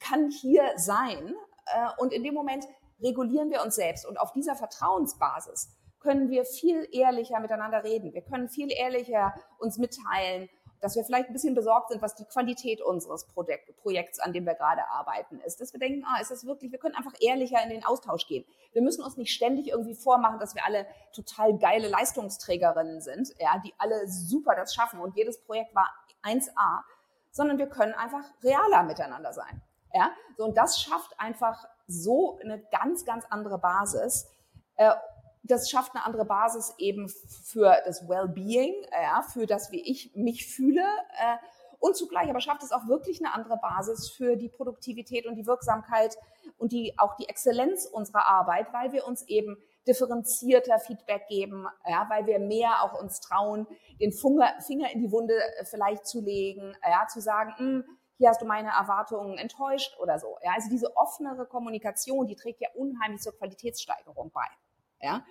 [0.00, 1.34] kann hier sein.
[1.66, 2.64] Äh, und in dem Moment
[3.02, 4.06] regulieren wir uns selbst.
[4.06, 5.68] Und auf dieser Vertrauensbasis
[6.00, 8.14] können wir viel ehrlicher miteinander reden.
[8.14, 10.48] Wir können viel ehrlicher uns mitteilen
[10.80, 14.44] dass wir vielleicht ein bisschen besorgt sind, was die Qualität unseres Projekt, Projekts, an dem
[14.46, 15.60] wir gerade arbeiten, ist.
[15.60, 18.44] Dass wir denken, ah, ist das wirklich, wir können einfach ehrlicher in den Austausch gehen.
[18.72, 23.58] Wir müssen uns nicht ständig irgendwie vormachen, dass wir alle total geile Leistungsträgerinnen sind, ja,
[23.64, 25.90] die alle super das schaffen und jedes Projekt war
[26.22, 26.82] 1A,
[27.30, 29.62] sondern wir können einfach realer miteinander sein.
[29.92, 34.30] Ja, so, und das schafft einfach so eine ganz, ganz andere Basis.
[34.76, 34.92] Äh,
[35.46, 40.46] das schafft eine andere Basis eben für das Wellbeing, ja, für das, wie ich mich
[40.46, 40.82] fühle.
[41.18, 41.36] Äh,
[41.78, 45.46] und zugleich aber schafft es auch wirklich eine andere Basis für die Produktivität und die
[45.46, 46.16] Wirksamkeit
[46.58, 52.06] und die, auch die Exzellenz unserer Arbeit, weil wir uns eben differenzierter Feedback geben, ja,
[52.08, 53.66] weil wir mehr auch uns trauen,
[54.00, 57.84] den Finger in die Wunde äh, vielleicht zu legen, ja, zu sagen, hm,
[58.18, 60.38] hier hast du meine Erwartungen enttäuscht oder so.
[60.42, 64.46] Ja, also diese offenere Kommunikation, die trägt ja unheimlich zur Qualitätssteigerung bei.
[65.00, 65.24] Ja,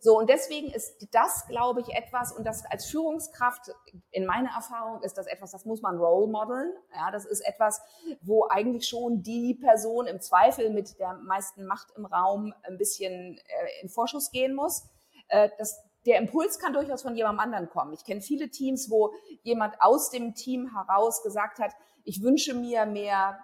[0.00, 3.70] so, und deswegen ist das, glaube ich, etwas, und das als Führungskraft,
[4.10, 6.72] in meiner Erfahrung ist das etwas, das muss man role modeln.
[6.94, 7.80] Ja, das ist etwas,
[8.22, 13.38] wo eigentlich schon die Person im Zweifel mit der meisten Macht im Raum ein bisschen
[13.38, 14.84] äh, in Vorschuss gehen muss.
[15.28, 17.92] Äh, das, der Impuls kann durchaus von jemandem anderen kommen.
[17.92, 22.84] Ich kenne viele Teams, wo jemand aus dem Team heraus gesagt hat, ich wünsche mir
[22.84, 23.38] mehr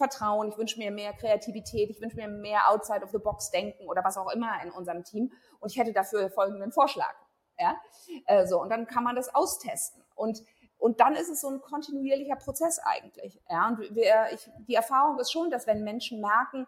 [0.00, 3.86] Vertrauen, ich wünsche mir mehr Kreativität, ich wünsche mir mehr outside of the box denken
[3.88, 7.14] oder was auch immer in unserem Team und ich hätte dafür folgenden Vorschlag.
[7.58, 7.76] Ja,
[8.26, 10.42] äh, so und dann kann man das austesten und
[10.78, 13.38] und dann ist es so ein kontinuierlicher Prozess eigentlich.
[13.50, 16.66] Ja, und wir, ich, die Erfahrung ist schon, dass wenn Menschen merken,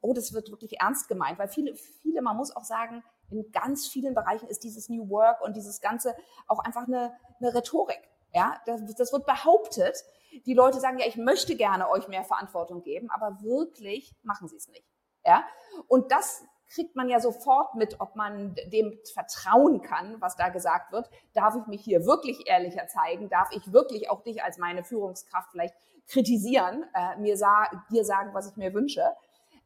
[0.00, 3.86] oh, das wird wirklich ernst gemeint, weil viele, viele, man muss auch sagen, in ganz
[3.86, 8.00] vielen Bereichen ist dieses New Work und dieses Ganze auch einfach eine, eine Rhetorik.
[8.34, 9.96] Ja, das, das wird behauptet.
[10.44, 14.56] Die Leute sagen, ja, ich möchte gerne euch mehr Verantwortung geben, aber wirklich machen sie
[14.56, 14.84] es nicht.
[15.24, 15.44] Ja,
[15.86, 20.92] und das kriegt man ja sofort mit, ob man dem vertrauen kann, was da gesagt
[20.92, 21.08] wird.
[21.32, 23.28] Darf ich mich hier wirklich ehrlicher zeigen?
[23.28, 25.74] Darf ich wirklich auch dich als meine Führungskraft vielleicht
[26.08, 29.04] kritisieren, äh, mir sa dir sagen, was ich mir wünsche?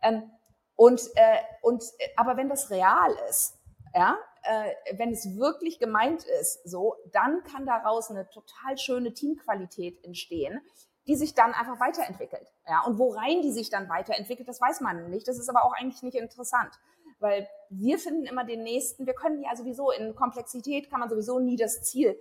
[0.03, 0.31] Ähm,
[0.77, 1.83] und, äh, und,
[2.17, 3.59] aber wenn das real ist,
[3.95, 10.05] ja, äh, wenn es wirklich gemeint ist, so, dann kann daraus eine total schöne Teamqualität
[10.05, 10.61] entstehen,
[11.07, 12.47] die sich dann einfach weiterentwickelt.
[12.67, 15.27] Ja, und worein die sich dann weiterentwickelt, das weiß man nicht.
[15.27, 16.71] Das ist aber auch eigentlich nicht interessant,
[17.19, 19.07] weil wir finden immer den nächsten.
[19.07, 22.19] Wir können ja sowieso in Komplexität kann man sowieso nie das Ziel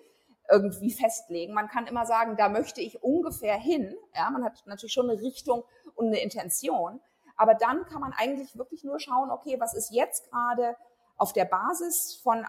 [0.49, 1.53] irgendwie festlegen.
[1.53, 3.95] Man kann immer sagen, da möchte ich ungefähr hin.
[4.15, 5.63] Ja, man hat natürlich schon eine Richtung
[5.95, 7.01] und eine Intention.
[7.35, 10.75] Aber dann kann man eigentlich wirklich nur schauen, okay, was ist jetzt gerade
[11.17, 12.45] auf der Basis von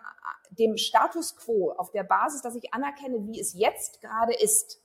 [0.51, 4.81] dem Status quo, auf der Basis, dass ich anerkenne, wie es jetzt gerade ist,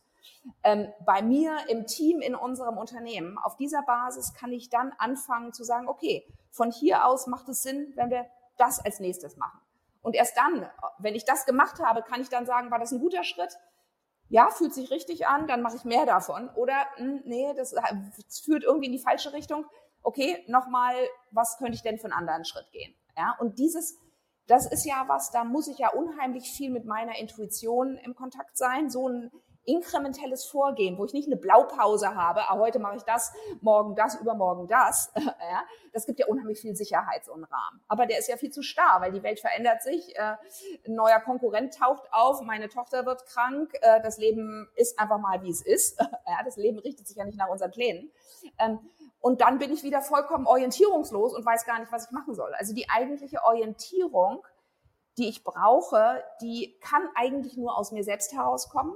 [0.64, 3.38] ähm, bei mir im Team, in unserem Unternehmen.
[3.38, 7.64] Auf dieser Basis kann ich dann anfangen zu sagen, okay, von hier aus macht es
[7.64, 8.26] Sinn, wenn wir
[8.58, 9.60] das als nächstes machen.
[10.02, 10.70] Und erst dann,
[11.00, 13.58] wenn ich das gemacht habe, kann ich dann sagen, war das ein guter Schritt?
[14.30, 16.50] Ja, fühlt sich richtig an, dann mache ich mehr davon.
[16.56, 19.66] Oder, mh, hm, nee, das, das führt irgendwie in die falsche Richtung.
[20.02, 20.94] Okay, nochmal,
[21.32, 22.94] was könnte ich denn für einen anderen Schritt gehen?
[23.18, 24.00] Ja, und dieses,
[24.48, 28.58] das ist ja was, da muss ich ja unheimlich viel mit meiner Intuition im Kontakt
[28.58, 28.90] sein.
[28.90, 29.32] So ein
[29.66, 34.20] inkrementelles Vorgehen, wo ich nicht eine Blaupause habe, ah, heute mache ich das, morgen das,
[34.20, 35.12] übermorgen das.
[35.16, 37.82] ja, das gibt ja unheimlich viel Sicherheit, so ein Rahmen.
[37.88, 40.36] Aber der ist ja viel zu starr, weil die Welt verändert sich, äh,
[40.86, 45.42] ein neuer Konkurrent taucht auf, meine Tochter wird krank, äh, das Leben ist einfach mal,
[45.44, 45.98] wie es ist.
[46.28, 48.12] ja, das Leben richtet sich ja nicht nach unseren Plänen.
[48.60, 48.80] Ähm,
[49.24, 52.54] und dann bin ich wieder vollkommen orientierungslos und weiß gar nicht, was ich machen soll.
[52.56, 54.46] Also die eigentliche Orientierung,
[55.18, 58.94] die ich brauche, die kann eigentlich nur aus mir selbst herauskommen.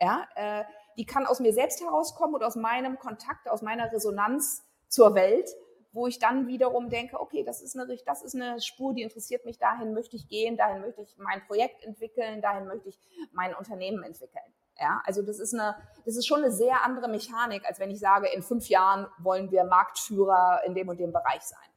[0.00, 0.64] Ja, äh,
[0.96, 5.48] die kann aus mir selbst herauskommen und aus meinem Kontakt, aus meiner Resonanz zur Welt,
[5.92, 9.44] wo ich dann wiederum denke, okay, das ist eine, das ist eine Spur, die interessiert
[9.44, 12.98] mich, dahin möchte ich gehen, dahin möchte ich mein Projekt entwickeln, dahin möchte ich
[13.30, 14.52] mein Unternehmen entwickeln.
[14.78, 18.00] Ja, also das ist eine, das ist schon eine sehr andere Mechanik, als wenn ich
[18.00, 21.68] sage, in fünf Jahren wollen wir Marktführer in dem und dem Bereich sein.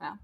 [0.00, 0.18] Ja.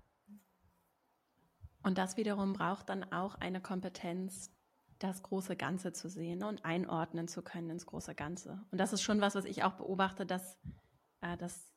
[1.83, 4.51] Und das wiederum braucht dann auch eine Kompetenz,
[4.99, 8.61] das große Ganze zu sehen und einordnen zu können ins große Ganze.
[8.71, 10.59] Und das ist schon was, was ich auch beobachte, dass
[11.23, 11.73] äh, das,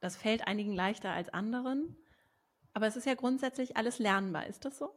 [0.00, 1.96] das fällt einigen leichter als anderen.
[2.74, 4.46] Aber es ist ja grundsätzlich alles lernbar.
[4.46, 4.94] Ist das so?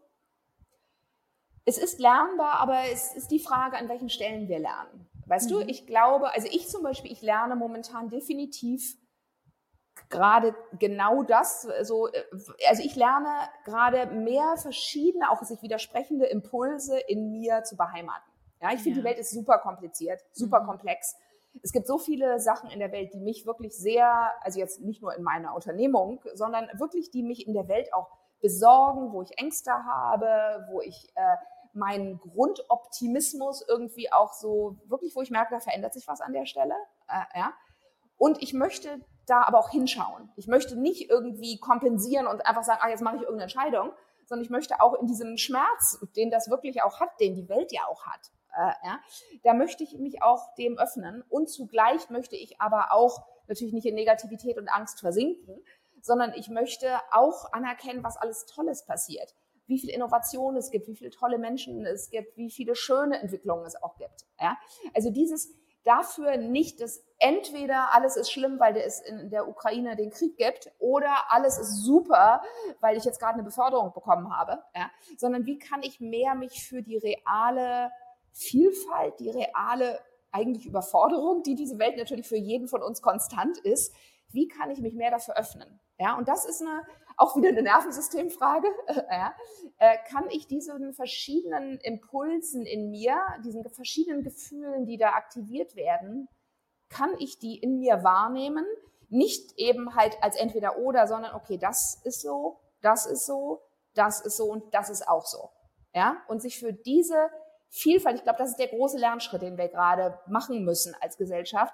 [1.69, 5.07] Es ist lernbar, aber es ist die Frage, an welchen Stellen wir lernen.
[5.27, 5.53] Weißt mhm.
[5.53, 8.97] du, ich glaube, also ich zum Beispiel, ich lerne momentan definitiv
[10.09, 12.09] gerade genau das, so,
[12.67, 13.29] also ich lerne
[13.65, 18.31] gerade mehr verschiedene, auch sich widersprechende Impulse in mir zu beheimaten.
[18.61, 19.03] Ja, ich finde, ja.
[19.03, 20.67] die Welt ist super kompliziert, super mhm.
[20.67, 21.15] komplex.
[21.61, 25.03] Es gibt so viele Sachen in der Welt, die mich wirklich sehr, also jetzt nicht
[25.03, 28.09] nur in meiner Unternehmung, sondern wirklich, die mich in der Welt auch
[28.41, 31.35] besorgen, wo ich Ängste habe, wo ich äh,
[31.73, 36.45] mein Grundoptimismus irgendwie auch so wirklich, wo ich merke, da verändert sich was an der
[36.45, 36.75] Stelle.
[37.07, 37.53] Äh, ja.
[38.17, 40.31] Und ich möchte da aber auch hinschauen.
[40.35, 43.91] Ich möchte nicht irgendwie kompensieren und einfach sagen, ah, jetzt mache ich irgendeine Entscheidung,
[44.25, 47.71] sondern ich möchte auch in diesem Schmerz, den das wirklich auch hat, den die Welt
[47.71, 48.99] ja auch hat, äh, ja,
[49.43, 53.85] da möchte ich mich auch dem öffnen und zugleich möchte ich aber auch natürlich nicht
[53.85, 55.63] in Negativität und Angst versinken,
[56.01, 59.35] sondern ich möchte auch anerkennen, was alles Tolles passiert,
[59.69, 63.65] wie viel Innovation es gibt, wie viele tolle Menschen es gibt, wie viele schöne Entwicklungen
[63.65, 64.25] es auch gibt.
[64.39, 64.57] Ja?
[64.93, 65.53] Also dieses
[65.83, 70.71] dafür nicht, dass entweder alles ist schlimm, weil es in der Ukraine den Krieg gibt,
[70.79, 72.41] oder alles ist super,
[72.81, 74.89] weil ich jetzt gerade eine Beförderung bekommen habe, ja?
[75.17, 77.91] sondern wie kann ich mehr mich für die reale
[78.31, 79.99] Vielfalt, die reale
[80.31, 83.93] eigentlich Überforderung, die diese Welt natürlich für jeden von uns konstant ist,
[84.31, 85.79] wie kann ich mich mehr dafür öffnen?
[85.99, 86.83] Ja, und das ist eine,
[87.17, 88.67] auch wieder eine Nervensystemfrage.
[89.11, 89.35] ja,
[89.77, 96.29] äh, kann ich diesen verschiedenen Impulsen in mir, diesen verschiedenen Gefühlen, die da aktiviert werden,
[96.89, 98.65] kann ich die in mir wahrnehmen?
[99.09, 103.61] Nicht eben halt als entweder oder, sondern okay, das ist so, das ist so,
[103.93, 105.49] das ist so und das ist auch so.
[105.93, 107.29] Ja, und sich für diese
[107.69, 111.73] Vielfalt, ich glaube, das ist der große Lernschritt, den wir gerade machen müssen als Gesellschaft,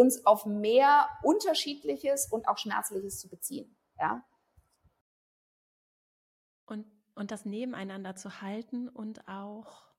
[0.00, 3.76] uns auf mehr Unterschiedliches und auch Schmerzliches zu beziehen.
[3.98, 4.26] Ja?
[6.64, 9.90] Und, und das nebeneinander zu halten und auch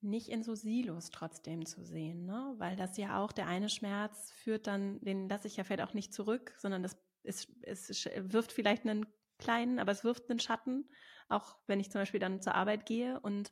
[0.00, 2.54] nicht in so Silos trotzdem zu sehen, ne?
[2.58, 5.94] weil das ja auch der eine Schmerz führt dann, den lasse ich ja vielleicht auch
[5.94, 9.06] nicht zurück, sondern das ist, es wirft vielleicht einen
[9.38, 10.88] kleinen, aber es wirft einen Schatten,
[11.28, 13.50] auch wenn ich zum Beispiel dann zur Arbeit gehe und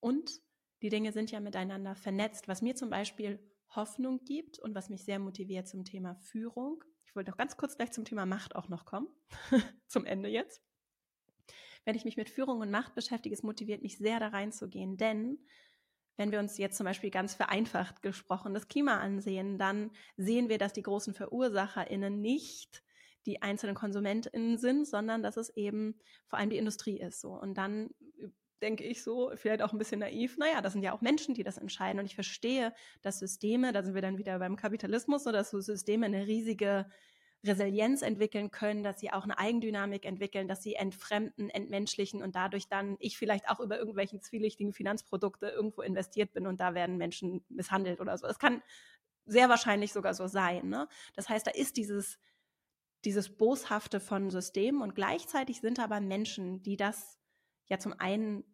[0.00, 0.42] und
[0.82, 3.38] die Dinge sind ja miteinander vernetzt, was mir zum Beispiel
[3.76, 6.82] Hoffnung gibt und was mich sehr motiviert zum Thema Führung.
[7.06, 9.08] Ich wollte noch ganz kurz gleich zum Thema Macht auch noch kommen,
[9.86, 10.62] zum Ende jetzt.
[11.84, 15.38] Wenn ich mich mit Führung und Macht beschäftige, es motiviert mich sehr, da reinzugehen, denn
[16.16, 20.58] wenn wir uns jetzt zum Beispiel ganz vereinfacht gesprochen das Klima ansehen, dann sehen wir,
[20.58, 22.84] dass die großen VerursacherInnen nicht
[23.26, 27.20] die einzelnen KonsumentInnen sind, sondern dass es eben vor allem die Industrie ist.
[27.20, 27.32] So.
[27.32, 27.90] Und dann
[28.62, 31.42] denke ich so, vielleicht auch ein bisschen naiv, naja, das sind ja auch Menschen, die
[31.42, 31.98] das entscheiden.
[31.98, 36.06] Und ich verstehe, dass Systeme, da sind wir dann wieder beim Kapitalismus, dass so Systeme
[36.06, 36.86] eine riesige
[37.44, 42.68] Resilienz entwickeln können, dass sie auch eine Eigendynamik entwickeln, dass sie entfremden, entmenschlichen und dadurch
[42.68, 47.44] dann ich vielleicht auch über irgendwelchen zwielichtigen Finanzprodukte irgendwo investiert bin und da werden Menschen
[47.48, 48.26] misshandelt oder so.
[48.26, 48.62] Es kann
[49.26, 50.68] sehr wahrscheinlich sogar so sein.
[50.68, 50.88] Ne?
[51.14, 52.18] Das heißt, da ist dieses,
[53.04, 57.18] dieses Boshafte von Systemen und gleichzeitig sind aber Menschen, die das
[57.68, 58.44] ja zum einen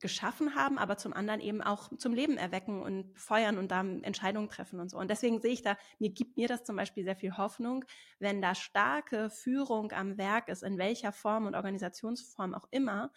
[0.00, 4.48] geschaffen haben, aber zum anderen eben auch zum Leben erwecken und feuern und da Entscheidungen
[4.48, 4.98] treffen und so.
[4.98, 7.84] Und deswegen sehe ich da, mir gibt mir das zum Beispiel sehr viel Hoffnung,
[8.18, 13.10] wenn da starke Führung am Werk ist, in welcher Form und Organisationsform auch immer,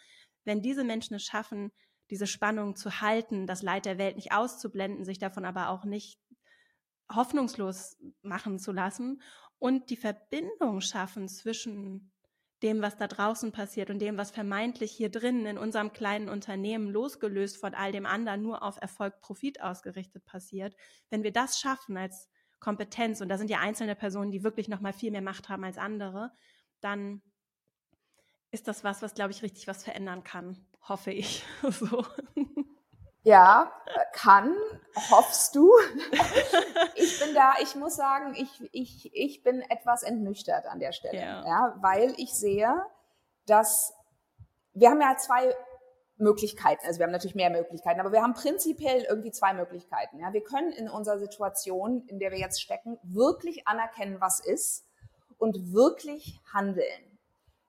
[0.44, 1.70] wenn diese Menschen es schaffen,
[2.08, 6.18] diese Spannung zu halten, das Leid der Welt nicht auszublenden, sich davon aber auch nicht
[7.12, 9.20] hoffnungslos machen zu lassen
[9.58, 12.10] und die Verbindung schaffen zwischen
[12.62, 16.88] dem, was da draußen passiert und dem, was vermeintlich hier drinnen in unserem kleinen Unternehmen
[16.88, 20.74] losgelöst von all dem anderen nur auf Erfolg, Profit ausgerichtet passiert,
[21.08, 24.80] wenn wir das schaffen als Kompetenz, und da sind ja einzelne Personen, die wirklich noch
[24.80, 26.32] mal viel mehr Macht haben als andere,
[26.80, 27.22] dann
[28.50, 31.44] ist das was, was, glaube ich, richtig was verändern kann, hoffe ich.
[31.70, 32.04] so.
[33.22, 33.70] Ja,
[34.12, 34.54] kann,
[35.10, 35.70] hoffst du.
[36.94, 41.18] ich bin da, ich muss sagen, ich, ich, ich bin etwas entnüchtert an der Stelle,
[41.18, 41.44] ja.
[41.44, 42.82] ja, weil ich sehe,
[43.46, 43.92] dass
[44.72, 45.54] wir haben ja zwei
[46.16, 50.18] Möglichkeiten, also wir haben natürlich mehr Möglichkeiten, aber wir haben prinzipiell irgendwie zwei Möglichkeiten.
[50.18, 54.86] Ja, wir können in unserer Situation, in der wir jetzt stecken, wirklich anerkennen, was ist
[55.38, 57.18] und wirklich handeln.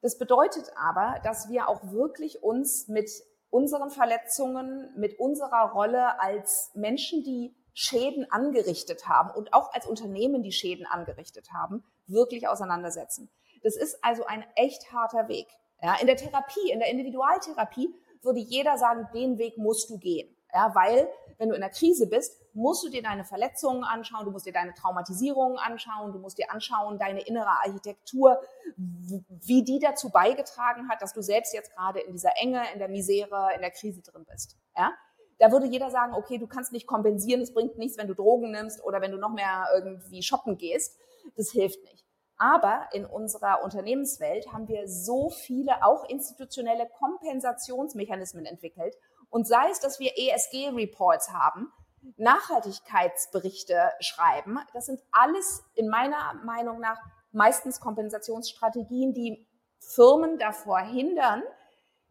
[0.02, 3.10] Das bedeutet aber, dass wir auch wirklich uns mit
[3.52, 10.42] unseren Verletzungen, mit unserer Rolle als Menschen, die Schäden angerichtet haben und auch als Unternehmen,
[10.42, 13.30] die Schäden angerichtet haben, wirklich auseinandersetzen.
[13.64, 15.48] Das ist also ein echt harter Weg.
[15.82, 20.36] Ja, in der Therapie, in der Individualtherapie würde jeder sagen, den Weg musst du gehen.
[20.54, 24.32] Ja, weil wenn du in der Krise bist, musst du dir deine Verletzungen anschauen, du
[24.32, 28.42] musst dir deine Traumatisierungen anschauen, du musst dir anschauen, deine innere Architektur,
[28.76, 32.90] wie die dazu beigetragen hat, dass du selbst jetzt gerade in dieser Enge, in der
[32.90, 34.58] Misere, in der Krise drin bist.
[34.78, 34.92] Ja?
[35.40, 38.52] Da würde jeder sagen, okay, du kannst nicht kompensieren, es bringt nichts, wenn du Drogen
[38.52, 41.00] nimmst oder wenn du noch mehr irgendwie shoppen gehst.
[41.36, 42.06] Das hilft nicht.
[42.38, 48.96] Aber in unserer Unternehmenswelt haben wir so viele auch institutionelle Kompensationsmechanismen entwickelt.
[49.30, 51.72] Und sei es, dass wir ESG-Reports haben,
[52.18, 54.60] Nachhaltigkeitsberichte schreiben.
[54.74, 57.00] Das sind alles in meiner Meinung nach
[57.32, 59.48] meistens Kompensationsstrategien, die
[59.80, 61.44] Firmen davor hindern,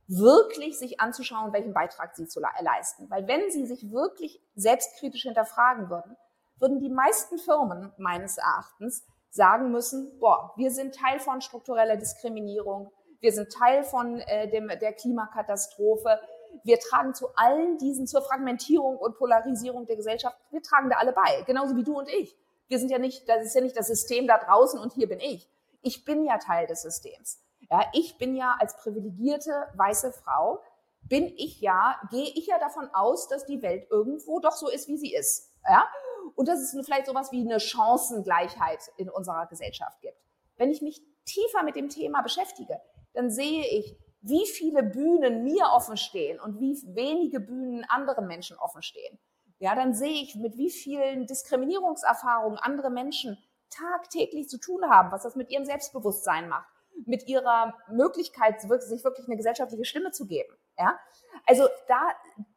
[0.07, 3.09] wirklich sich anzuschauen, welchen Beitrag sie zu leisten.
[3.11, 6.17] Weil wenn sie sich wirklich selbstkritisch hinterfragen würden,
[6.59, 12.93] würden die meisten Firmen meines Erachtens sagen müssen, boah, wir sind Teil von struktureller Diskriminierung,
[13.21, 16.21] wir sind Teil von äh, dem, der Klimakatastrophe,
[16.65, 21.13] wir tragen zu allen diesen, zur Fragmentierung und Polarisierung der Gesellschaft, wir tragen da alle
[21.13, 22.37] bei, genauso wie du und ich.
[22.69, 25.21] Wir sind ja nicht, das ist ja nicht das System da draußen und hier bin
[25.21, 25.49] ich.
[25.83, 27.43] Ich bin ja Teil des Systems.
[27.71, 30.61] Ja, ich bin ja als privilegierte weiße Frau,
[31.03, 34.89] bin ich ja, gehe ich ja davon aus, dass die Welt irgendwo doch so ist,
[34.89, 35.51] wie sie ist.
[35.69, 35.89] Ja?
[36.35, 40.17] Und dass es vielleicht sowas wie eine Chancengleichheit in unserer Gesellschaft gibt.
[40.57, 42.81] Wenn ich mich tiefer mit dem Thema beschäftige,
[43.15, 48.57] dann sehe ich, wie viele Bühnen mir offen stehen und wie wenige Bühnen anderen Menschen
[48.59, 49.19] offen stehen.
[49.59, 53.39] Ja, dann sehe ich, mit wie vielen Diskriminierungserfahrungen andere Menschen
[53.71, 56.69] tagtäglich zu tun haben, was das mit ihrem Selbstbewusstsein macht,
[57.07, 60.55] mit ihrer Möglichkeit, sich wirklich eine gesellschaftliche Stimme zu geben.
[60.79, 60.99] Ja,
[61.47, 62.01] also da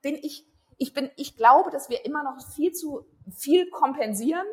[0.01, 0.45] bin ich,
[0.77, 4.47] ich bin, ich glaube, dass wir immer noch viel zu viel kompensieren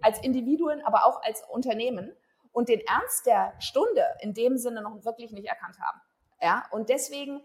[0.00, 2.14] als Individuen, aber auch als Unternehmen
[2.52, 6.00] und den Ernst der Stunde in dem Sinne noch wirklich nicht erkannt haben.
[6.40, 7.40] Ja, und deswegen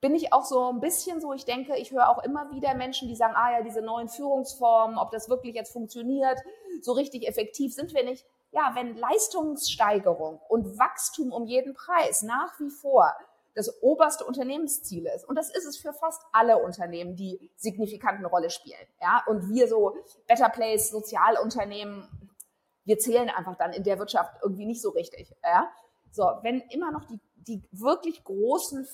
[0.00, 3.08] bin ich auch so ein bisschen so, ich denke, ich höre auch immer wieder Menschen,
[3.08, 6.38] die sagen, ah ja, diese neuen Führungsformen, ob das wirklich jetzt funktioniert,
[6.82, 8.24] so richtig effektiv sind wir nicht.
[8.52, 13.12] Ja, wenn Leistungssteigerung und Wachstum um jeden Preis nach wie vor
[13.54, 15.26] das oberste Unternehmensziel ist.
[15.26, 18.86] Und das ist es für fast alle Unternehmen, die signifikant eine Rolle spielen.
[19.00, 19.96] Ja, und wir so
[20.28, 22.06] Better Place, Sozialunternehmen,
[22.84, 25.34] wir zählen einfach dann in der Wirtschaft irgendwie nicht so richtig.
[25.42, 25.70] Ja,
[26.12, 28.86] so, wenn immer noch die die wirklich großen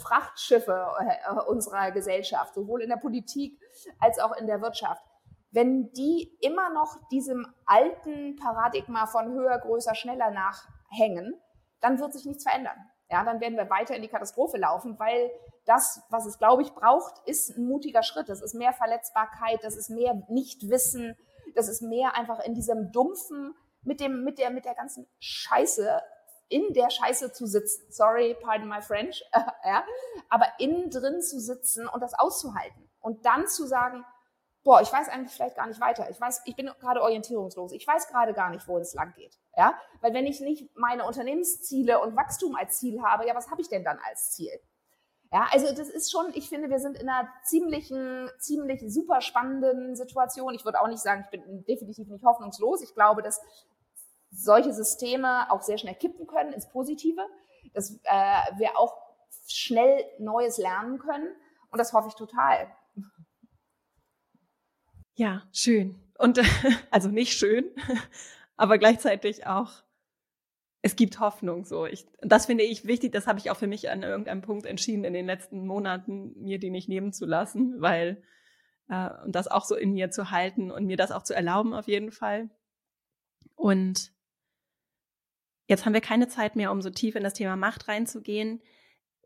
[0.00, 3.58] Frachtschiffe äh, unserer Gesellschaft, sowohl in der Politik
[3.98, 5.02] als auch in der Wirtschaft,
[5.50, 11.34] wenn die immer noch diesem alten Paradigma von höher, größer, schneller nachhängen,
[11.80, 12.78] dann wird sich nichts verändern.
[13.10, 15.30] Ja, dann werden wir weiter in die Katastrophe laufen, weil
[15.66, 18.30] das, was es, glaube ich, braucht, ist ein mutiger Schritt.
[18.30, 21.14] Das ist mehr Verletzbarkeit, das ist mehr Nichtwissen,
[21.54, 26.00] das ist mehr einfach in diesem dumpfen, mit dem, mit der, mit der ganzen Scheiße
[26.52, 27.90] in der Scheiße zu sitzen.
[27.90, 29.24] Sorry, pardon my French.
[29.64, 29.84] ja,
[30.28, 32.88] aber innen drin zu sitzen und das auszuhalten.
[33.00, 34.04] Und dann zu sagen,
[34.64, 36.08] boah, ich weiß eigentlich vielleicht gar nicht weiter.
[36.10, 37.72] Ich weiß, ich bin gerade orientierungslos.
[37.72, 39.38] Ich weiß gerade gar nicht, wo es lang geht.
[39.56, 43.60] Ja, weil wenn ich nicht meine Unternehmensziele und Wachstum als Ziel habe, ja, was habe
[43.60, 44.52] ich denn dann als Ziel?
[45.32, 49.96] Ja, also das ist schon, ich finde, wir sind in einer ziemlichen, ziemlich super spannenden
[49.96, 50.54] Situation.
[50.54, 52.82] Ich würde auch nicht sagen, ich bin definitiv nicht hoffnungslos.
[52.82, 53.40] Ich glaube, dass
[54.32, 57.20] solche Systeme auch sehr schnell kippen können ins Positive,
[57.74, 58.96] dass äh, wir auch
[59.46, 61.28] schnell Neues lernen können.
[61.70, 62.66] Und das hoffe ich total.
[65.14, 66.00] Ja, schön.
[66.18, 66.40] Und
[66.90, 67.64] also nicht schön,
[68.56, 69.70] aber gleichzeitig auch,
[70.80, 71.64] es gibt Hoffnung.
[71.64, 73.12] So, ich, das finde ich wichtig.
[73.12, 76.58] Das habe ich auch für mich an irgendeinem Punkt entschieden in den letzten Monaten, mir
[76.58, 78.22] die nicht nehmen zu lassen, weil
[78.88, 81.74] äh, und das auch so in mir zu halten und mir das auch zu erlauben
[81.74, 82.50] auf jeden Fall.
[83.54, 84.11] Und
[85.72, 88.60] Jetzt haben wir keine Zeit mehr, um so tief in das Thema Macht reinzugehen.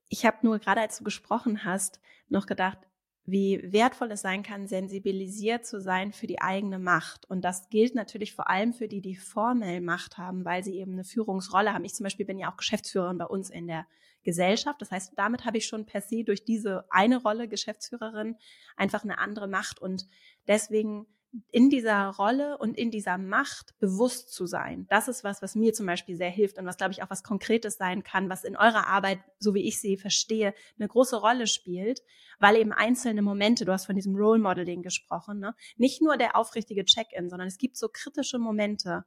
[0.08, 2.78] Ich habe nur gerade, als du gesprochen hast, noch gedacht,
[3.24, 7.28] wie wertvoll es sein kann, sensibilisiert zu sein für die eigene Macht.
[7.28, 10.92] Und das gilt natürlich vor allem für die, die formell Macht haben, weil sie eben
[10.92, 11.84] eine Führungsrolle haben.
[11.84, 13.84] Ich zum Beispiel bin ja auch Geschäftsführerin bei uns in der
[14.22, 14.80] Gesellschaft.
[14.80, 18.36] Das heißt, damit habe ich schon per se durch diese eine Rolle Geschäftsführerin
[18.76, 19.82] einfach eine andere Macht.
[19.82, 20.06] Und
[20.46, 21.08] deswegen
[21.50, 24.86] in dieser Rolle und in dieser Macht bewusst zu sein.
[24.88, 27.22] Das ist was, was mir zum Beispiel sehr hilft und was, glaube ich, auch was
[27.22, 31.46] Konkretes sein kann, was in eurer Arbeit, so wie ich sie verstehe, eine große Rolle
[31.46, 32.02] spielt,
[32.38, 35.54] weil eben einzelne Momente, du hast von diesem Role Modeling gesprochen, ne?
[35.76, 39.04] nicht nur der aufrichtige Check-in, sondern es gibt so kritische Momente,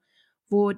[0.50, 0.74] wo,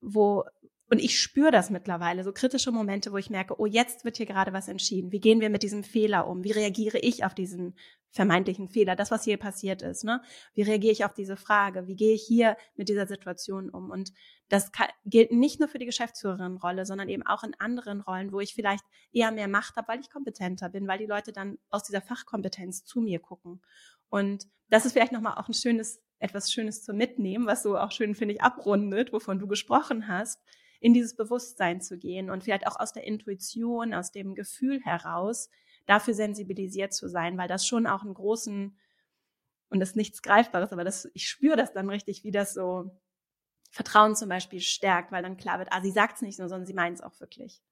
[0.00, 0.44] wo,
[0.88, 4.26] und ich spüre das mittlerweile, so kritische Momente, wo ich merke, oh, jetzt wird hier
[4.26, 5.10] gerade was entschieden.
[5.10, 6.44] Wie gehen wir mit diesem Fehler um?
[6.44, 7.74] Wie reagiere ich auf diesen
[8.10, 10.04] vermeintlichen Fehler, das, was hier passiert ist?
[10.04, 10.22] Ne?
[10.54, 11.88] Wie reagiere ich auf diese Frage?
[11.88, 13.90] Wie gehe ich hier mit dieser Situation um?
[13.90, 14.12] Und
[14.48, 18.38] das kann, gilt nicht nur für die Geschäftsführerin-Rolle, sondern eben auch in anderen Rollen, wo
[18.38, 21.82] ich vielleicht eher mehr Macht habe, weil ich kompetenter bin, weil die Leute dann aus
[21.82, 23.60] dieser Fachkompetenz zu mir gucken.
[24.08, 27.90] Und das ist vielleicht nochmal auch ein schönes, etwas Schönes zu mitnehmen, was so auch
[27.90, 30.40] schön, finde ich, abrundet, wovon du gesprochen hast
[30.80, 35.50] in dieses Bewusstsein zu gehen und vielleicht auch aus der Intuition, aus dem Gefühl heraus
[35.86, 38.76] dafür sensibilisiert zu sein, weil das schon auch einen großen
[39.68, 42.90] und das ist nichts Greifbares, aber das, ich spüre das dann richtig, wie das so
[43.70, 46.66] Vertrauen zum Beispiel stärkt, weil dann klar wird, ah, sie sagt es nicht nur, sondern
[46.66, 47.62] sie meint es auch wirklich.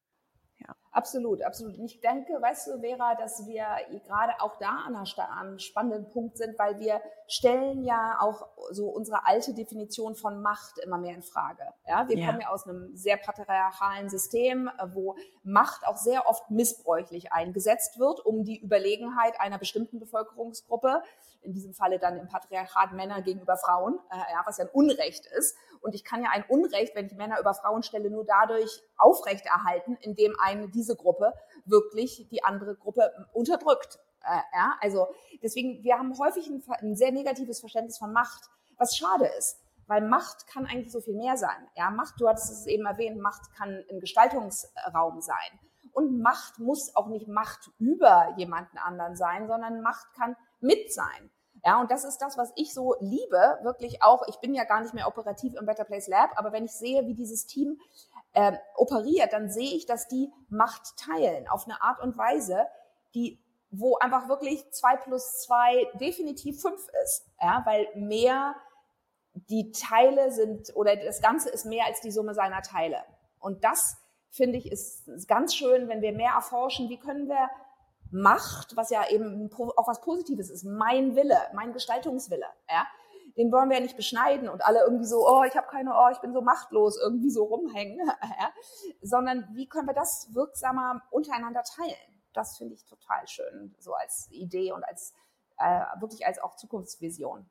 [0.58, 0.74] Ja.
[0.94, 1.76] Absolut, absolut.
[1.76, 3.66] Und ich denke, weißt du, Vera, dass wir
[4.06, 9.26] gerade auch da an einem spannenden Punkt sind, weil wir stellen ja auch so unsere
[9.26, 11.64] alte Definition von Macht immer mehr in Frage.
[11.88, 12.26] Ja, wir ja.
[12.26, 18.24] kommen ja aus einem sehr patriarchalen System, wo Macht auch sehr oft missbräuchlich eingesetzt wird,
[18.24, 21.02] um die Überlegenheit einer bestimmten Bevölkerungsgruppe
[21.44, 25.26] in diesem Falle dann im Patriarchat Männer gegenüber Frauen, äh, ja, was ja ein Unrecht
[25.26, 25.56] ist.
[25.80, 29.98] Und ich kann ja ein Unrecht, wenn ich Männer über Frauen stelle, nur dadurch aufrechterhalten,
[30.00, 31.32] indem eine diese Gruppe
[31.64, 33.98] wirklich die andere Gruppe unterdrückt.
[34.22, 35.08] Äh, ja, also
[35.42, 40.02] deswegen, wir haben häufig ein, ein sehr negatives Verständnis von Macht, was schade ist weil
[40.02, 41.68] Macht kann eigentlich so viel mehr sein.
[41.76, 45.60] Ja, Macht, du hattest es eben erwähnt, Macht kann ein Gestaltungsraum sein.
[45.92, 51.30] Und Macht muss auch nicht Macht über jemanden anderen sein, sondern Macht kann mit sein.
[51.64, 54.26] Ja, und das ist das, was ich so liebe, wirklich auch.
[54.28, 57.06] Ich bin ja gar nicht mehr operativ im Better Place Lab, aber wenn ich sehe,
[57.06, 57.78] wie dieses Team
[58.34, 62.66] äh, operiert, dann sehe ich, dass die Macht teilen auf eine Art und Weise,
[63.14, 63.40] die
[63.76, 68.54] wo einfach wirklich zwei plus zwei definitiv fünf ist, ja, weil mehr
[69.34, 73.02] die Teile sind oder das Ganze ist mehr als die Summe seiner Teile.
[73.40, 73.96] Und das
[74.30, 77.50] finde ich ist ganz schön, wenn wir mehr erforschen, wie können wir
[78.10, 82.86] Macht, was ja eben auch was Positives ist, mein Wille, mein Gestaltungswille, ja,
[83.36, 86.08] den wollen wir ja nicht beschneiden und alle irgendwie so, oh, ich habe keine, oh,
[86.12, 87.98] ich bin so machtlos, irgendwie so rumhängen,
[89.02, 92.22] sondern wie können wir das wirksamer untereinander teilen?
[92.32, 95.12] Das finde ich total schön, so als Idee und als
[95.58, 97.48] äh, wirklich als auch Zukunftsvision.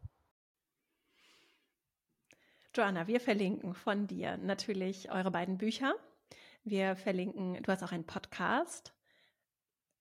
[2.76, 5.94] Joanna, wir verlinken von dir natürlich eure beiden Bücher.
[6.64, 8.94] Wir verlinken, du hast auch einen Podcast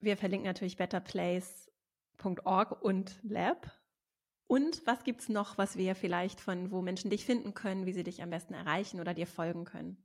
[0.03, 3.71] wir verlinken natürlich betterplace.org und Lab.
[4.53, 7.95] Und was gibt es noch, was wir vielleicht von, wo Menschen dich finden können, wie
[7.95, 9.97] sie dich am besten erreichen oder dir folgen können?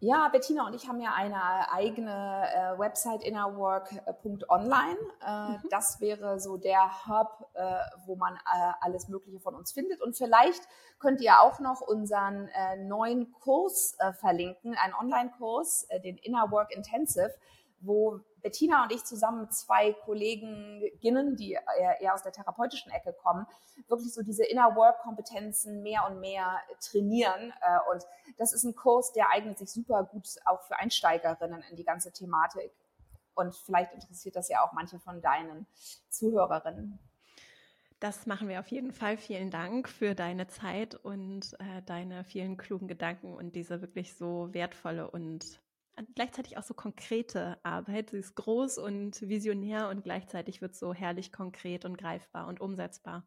[0.00, 4.98] Ja, Bettina und ich haben ja eine eigene äh, Website innerwork.online.
[5.24, 5.68] Äh, mhm.
[5.70, 7.62] Das wäre so der Hub, äh,
[8.04, 10.02] wo man äh, alles Mögliche von uns findet.
[10.02, 10.66] Und vielleicht
[10.98, 16.74] könnt ihr auch noch unseren äh, neuen Kurs äh, verlinken, einen Online-Kurs, den Inner Work
[16.74, 17.32] Intensive
[17.82, 21.52] wo Bettina und ich zusammen mit zwei Kolleginnen, die
[22.00, 23.46] eher aus der therapeutischen Ecke kommen,
[23.88, 27.52] wirklich so diese Inner Work Kompetenzen mehr und mehr trainieren.
[27.60, 28.04] Äh, und
[28.38, 32.12] das ist ein Kurs, der eignet sich super gut auch für Einsteigerinnen in die ganze
[32.12, 32.72] Thematik.
[33.34, 35.66] Und vielleicht interessiert das ja auch manche von deinen
[36.10, 36.98] Zuhörerinnen.
[38.02, 39.16] Das machen wir auf jeden Fall.
[39.16, 44.52] Vielen Dank für deine Zeit und äh, deine vielen klugen Gedanken und diese wirklich so
[44.52, 45.60] wertvolle und
[46.14, 48.10] gleichzeitig auch so konkrete Arbeit.
[48.10, 53.26] Sie ist groß und visionär und gleichzeitig wird so herrlich konkret und greifbar und umsetzbar.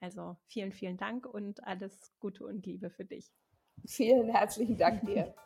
[0.00, 3.32] Also vielen, vielen Dank und alles Gute und Liebe für dich.
[3.86, 5.34] Vielen herzlichen Dank dir.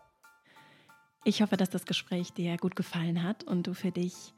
[1.22, 4.32] Ich hoffe, dass das Gespräch dir gut gefallen hat und du für dich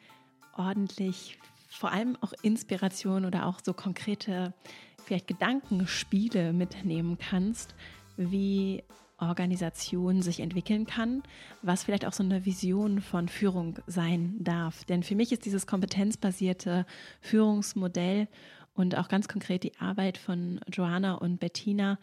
[0.57, 4.53] ordentlich vor allem auch Inspiration oder auch so konkrete
[5.05, 7.74] vielleicht Gedankenspiele mitnehmen kannst,
[8.16, 8.83] wie
[9.23, 11.23] Organisation sich entwickeln kann,
[11.62, 14.85] was vielleicht auch so eine Vision von Führung sein darf.
[14.85, 16.87] Denn für mich ist dieses kompetenzbasierte
[17.20, 18.29] Führungsmodell
[18.75, 21.99] und auch ganz konkret die Arbeit von Joanna und Bettina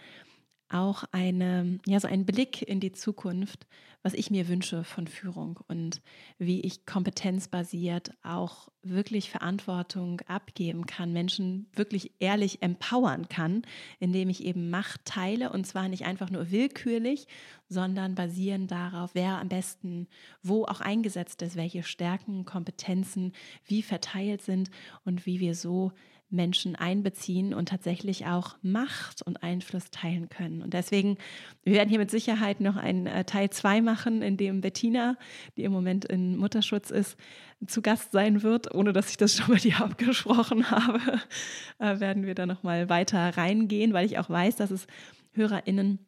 [0.70, 3.68] auch eine, ja, so ein Blick in die Zukunft,
[4.02, 6.02] was ich mir wünsche von Führung und
[6.38, 13.64] wie ich kompetenzbasiert auch wirklich Verantwortung abgeben kann, Menschen wirklich ehrlich empowern kann,
[14.00, 17.28] indem ich eben Macht teile und zwar nicht einfach nur willkürlich,
[17.68, 20.08] sondern basierend darauf, wer am besten
[20.42, 23.34] wo auch eingesetzt ist, welche Stärken, Kompetenzen
[23.66, 24.72] wie verteilt sind
[25.04, 25.92] und wie wir so
[26.30, 30.62] Menschen einbeziehen und tatsächlich auch Macht und Einfluss teilen können.
[30.62, 31.18] Und deswegen,
[31.64, 35.18] wir werden hier mit Sicherheit noch einen äh, Teil 2 machen, in dem Bettina,
[35.58, 37.18] die im Moment in Mutterschutz ist,
[37.66, 41.00] zu Gast sein wird, ohne dass ich das schon mit ihr abgesprochen habe,
[41.80, 44.88] äh, werden wir da nochmal weiter reingehen, weil ich auch weiß, dass es
[45.34, 46.00] HörerInnen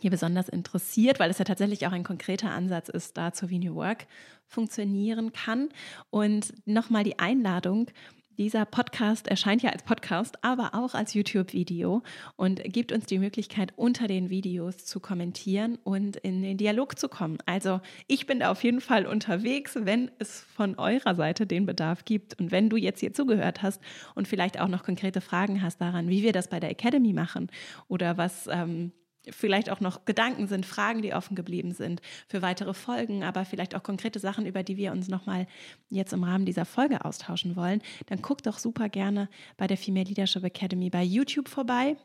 [0.00, 3.74] hier besonders interessiert, weil es ja tatsächlich auch ein konkreter Ansatz ist dazu, wie New
[3.74, 4.06] Work
[4.46, 5.68] funktionieren kann.
[6.10, 7.90] Und nochmal die Einladung,
[8.38, 12.02] dieser Podcast erscheint ja als Podcast, aber auch als YouTube-Video
[12.36, 17.08] und gibt uns die Möglichkeit, unter den Videos zu kommentieren und in den Dialog zu
[17.08, 17.38] kommen.
[17.46, 22.04] Also ich bin da auf jeden Fall unterwegs, wenn es von eurer Seite den Bedarf
[22.04, 23.82] gibt und wenn du jetzt hier zugehört hast
[24.14, 27.48] und vielleicht auch noch konkrete Fragen hast daran, wie wir das bei der Academy machen
[27.88, 28.92] oder was ähm,
[29.30, 33.74] vielleicht auch noch Gedanken sind, Fragen, die offen geblieben sind für weitere Folgen, aber vielleicht
[33.74, 35.46] auch konkrete Sachen, über die wir uns nochmal
[35.88, 40.06] jetzt im Rahmen dieser Folge austauschen wollen, dann guck doch super gerne bei der Female
[40.06, 41.96] Leadership Academy bei YouTube vorbei.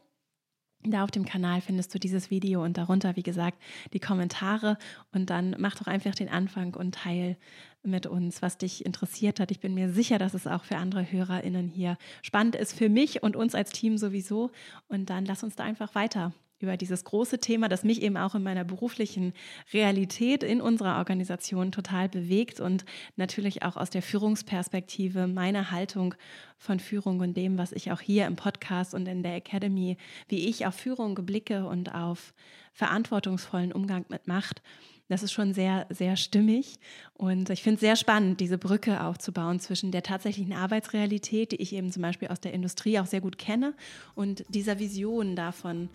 [0.85, 3.57] Da auf dem Kanal findest du dieses Video und darunter, wie gesagt,
[3.93, 4.77] die Kommentare.
[5.13, 7.37] Und dann mach doch einfach den Anfang und teil
[7.83, 9.51] mit uns, was dich interessiert hat.
[9.51, 13.23] Ich bin mir sicher, dass es auch für andere HörerInnen hier spannend ist, für mich
[13.23, 14.51] und uns als Team sowieso.
[14.87, 16.33] Und dann lass uns da einfach weiter
[16.63, 19.33] über dieses große Thema, das mich eben auch in meiner beruflichen
[19.73, 22.85] Realität in unserer Organisation total bewegt und
[23.15, 26.15] natürlich auch aus der Führungsperspektive meine Haltung
[26.57, 29.97] von Führung und dem, was ich auch hier im Podcast und in der Academy,
[30.29, 32.33] wie ich auf Führung blicke und auf
[32.71, 34.63] verantwortungsvollen Umgang mit Macht
[35.09, 36.79] das ist schon sehr, sehr stimmig.
[37.13, 41.73] Und ich finde es sehr spannend, diese Brücke aufzubauen zwischen der tatsächlichen Arbeitsrealität, die ich
[41.73, 43.73] eben zum Beispiel aus der Industrie auch sehr gut kenne,
[44.15, 45.89] und dieser Vision davon,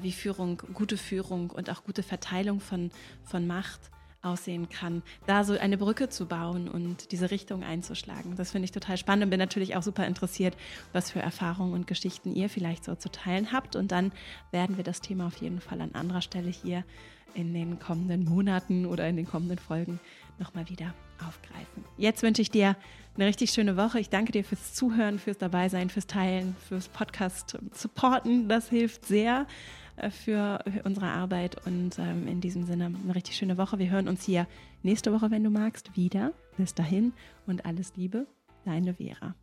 [0.00, 2.90] wie Führung, gute Führung und auch gute Verteilung von,
[3.24, 8.36] von Macht aussehen kann, da so eine Brücke zu bauen und diese Richtung einzuschlagen.
[8.36, 10.56] Das finde ich total spannend und bin natürlich auch super interessiert,
[10.92, 13.76] was für Erfahrungen und Geschichten ihr vielleicht so zu teilen habt.
[13.76, 14.12] Und dann
[14.52, 16.84] werden wir das Thema auf jeden Fall an anderer Stelle hier
[17.34, 19.98] in den kommenden Monaten oder in den kommenden Folgen
[20.38, 20.94] nochmal wieder
[21.26, 21.84] aufgreifen.
[21.96, 22.76] Jetzt wünsche ich dir
[23.14, 24.00] eine richtig schöne Woche.
[24.00, 28.48] Ich danke dir fürs Zuhören, fürs Dabeisein, fürs Teilen, fürs Podcast supporten.
[28.48, 31.66] Das hilft sehr äh, für unsere Arbeit.
[31.66, 33.78] Und ähm, in diesem Sinne eine richtig schöne Woche.
[33.78, 34.46] Wir hören uns hier
[34.82, 36.32] nächste Woche, wenn du magst, wieder.
[36.56, 37.12] Bis dahin
[37.46, 38.26] und alles Liebe,
[38.64, 39.34] deine Vera.